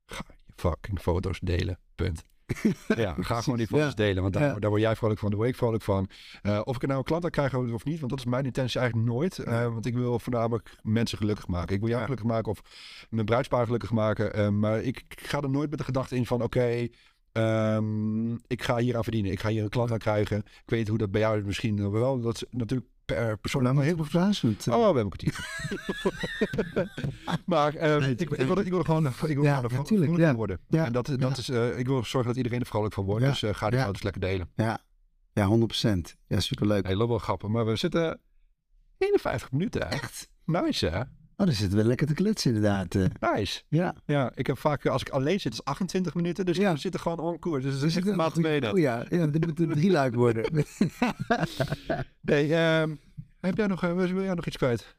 [0.07, 1.79] ga je fucking foto's delen.
[1.95, 2.25] Punt.
[2.97, 3.95] Ja, ga gewoon die foto's Ja.
[3.95, 4.23] delen.
[4.23, 4.59] Want daar, Ja.
[4.59, 6.09] daar word jij vrolijk van, daar word ik vrolijk van.
[6.43, 8.45] Eh, of ik er nou een klant aan krijg of niet, want dat is mijn
[8.45, 9.39] intentie eigenlijk nooit.
[9.39, 11.75] Eh, want ik wil voornamelijk mensen gelukkig maken.
[11.75, 12.07] Ik wil jou Ja.
[12.07, 12.61] gelukkig maken of
[13.11, 14.35] mijn bruidspaar gelukkig maken.
[14.35, 16.89] Eh, maar ik, ik ga er nooit met de gedachte in van, oké,
[17.33, 19.33] ehm, ik ga hier aan verdienen.
[19.33, 20.39] Ik ga hier een klant aan krijgen.
[20.39, 22.21] Ik weet hoe dat bij jou is misschien wel.
[22.21, 23.63] Dat is natuurlijk per persoon.
[23.63, 23.97] Laat maar heel
[24.67, 25.35] eh, Oh, we hebben een kwartier.
[27.47, 30.35] maar Nee, ik, ik, wil, ik wil er gewoon, ik wil Ja, gewoon natuurlijk, ja.
[30.35, 30.61] worden.
[30.69, 31.29] Ja, En dat, dat ja.
[31.37, 33.25] is, eh, ik wil zorgen dat iedereen er vrolijk van wordt.
[33.25, 34.51] Dus eh, ga die foto's lekker delen.
[34.55, 34.79] Ja,
[35.33, 36.17] ja 100%.
[36.27, 36.87] Ja, superleuk.
[36.87, 37.49] Heel wel grappig.
[37.49, 38.21] Maar we zitten
[38.99, 39.91] 51 minuten.
[39.91, 40.29] Echt?
[40.45, 41.03] Nice, hè?
[41.37, 42.95] Oh, dan zitten we lekker te kletsen inderdaad.
[42.95, 43.05] eh.
[43.35, 43.63] Nice.
[43.69, 43.95] ja.
[44.07, 46.47] Ja, ik heb vaak, als ik alleen zit, is 28 minuten.
[46.47, 46.73] Dus Ja.
[46.73, 47.65] we zitten gewoon on koers.
[47.65, 48.73] Dus het is echt een maat mee.
[48.73, 50.45] Oh ja, ja, dit moet een drieluik worden.
[52.21, 52.95] Nee, ehm,
[53.41, 54.97] heb jij nog, eh, wil jij nog iets kwijt?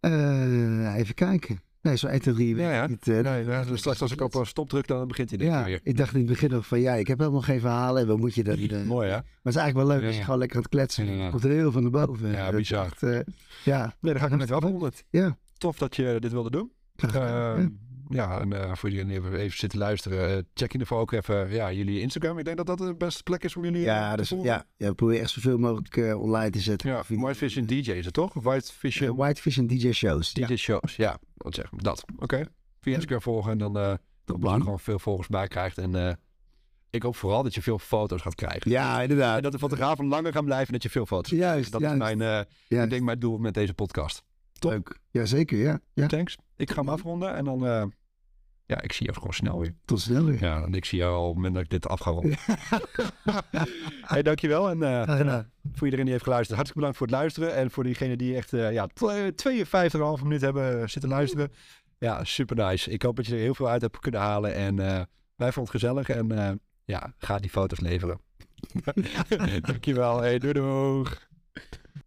[0.00, 1.60] Eh, even kijken.
[1.84, 2.86] Nee, zo 1, 2, 3 Ja, ja.
[2.86, 5.38] Niet, eh, Nee, ja, dus straks als ik op eh, stop druk, dan begint hij
[5.38, 5.80] denk ik ja, weer.
[5.82, 8.02] ik dacht in het begin nog van ja, ik heb helemaal geen verhalen.
[8.02, 8.56] En wat moet je dat?
[8.56, 9.14] eh, maar Mooi, hè?
[9.14, 11.16] het is eigenlijk wel leuk Ja, als je gewoon lekker aan het kletsen.
[11.16, 12.30] Ja, komt er heel veel naar boven.
[12.30, 12.84] Ja, bizar.
[12.84, 13.18] echt, eh,
[13.64, 14.92] ja, Nee, dan ga ik met wel afronden.
[15.10, 15.36] ja.
[15.58, 16.70] Tof dat je dit wilde doen.
[16.96, 17.56] graag
[18.08, 20.98] ja, en eh, voor jullie die even, even zitten luisteren, eh, check in ieder geval
[20.98, 22.38] ook even ja, jullie Instagram.
[22.38, 24.66] Ik denk dat dat de beste plek is om jullie eh, ja, te dus, ja,
[24.76, 26.90] ja, we proberen echt zoveel mogelijk eh, online te zetten.
[26.90, 28.32] Ja, Via- White Vision DJ is het toch?
[28.34, 30.32] White Eh, Vision Whitefish en DJ shows.
[30.32, 30.96] DJ Ja, shows.
[30.96, 32.04] Ja, wat zeg dat.
[32.18, 32.44] Oké.
[32.80, 33.88] Via Instagram volgen en dan eh
[34.24, 34.62] dat je plan.
[34.62, 35.78] gewoon veel volgers bij krijgt.
[35.78, 36.12] En eh,
[36.90, 38.70] ik hoop vooral dat je veel foto's gaat krijgen.
[38.70, 39.36] ja inderdaad.
[39.36, 41.96] En dat de fotografen langer gaan blijven en dat je veel foto's Juist, Dat juist.
[41.96, 42.26] is mijn, eh,
[42.68, 42.84] juist.
[42.84, 44.22] ik denk mijn doel met deze podcast.
[44.58, 44.70] Top.
[44.70, 44.98] Leuk.
[45.10, 45.80] Jazeker, ja.
[45.94, 46.06] ja.
[46.06, 46.36] Thanks.
[46.56, 47.66] Ik ga hem afronden en dan...
[47.66, 47.84] eh,
[48.66, 49.74] ja, ik zie jou gewoon snel weer.
[49.84, 50.40] Tot snel weer.
[50.40, 52.36] Ja, en ik zie jou al op het moment dat ik dit af ga ronden.
[54.00, 54.70] hey, dankjewel.
[54.70, 55.38] En eh,
[55.72, 57.54] voor iedereen die heeft geluisterd, hartstikke bedankt voor het luisteren.
[57.54, 59.30] En voor diegenen die echt eh ja, tw-
[60.18, 61.52] 52,5 minuten hebben zitten luisteren.
[61.98, 62.90] Ja, super nice.
[62.90, 64.54] Ik hoop dat je er heel veel uit hebt kunnen halen.
[64.54, 65.02] En eh,
[65.36, 66.08] wij vonden het gezellig.
[66.08, 66.52] En eh,
[66.84, 68.20] ja, ga die foto's leveren.
[69.60, 70.20] dankjewel.
[70.20, 71.26] Hey, doei doeg.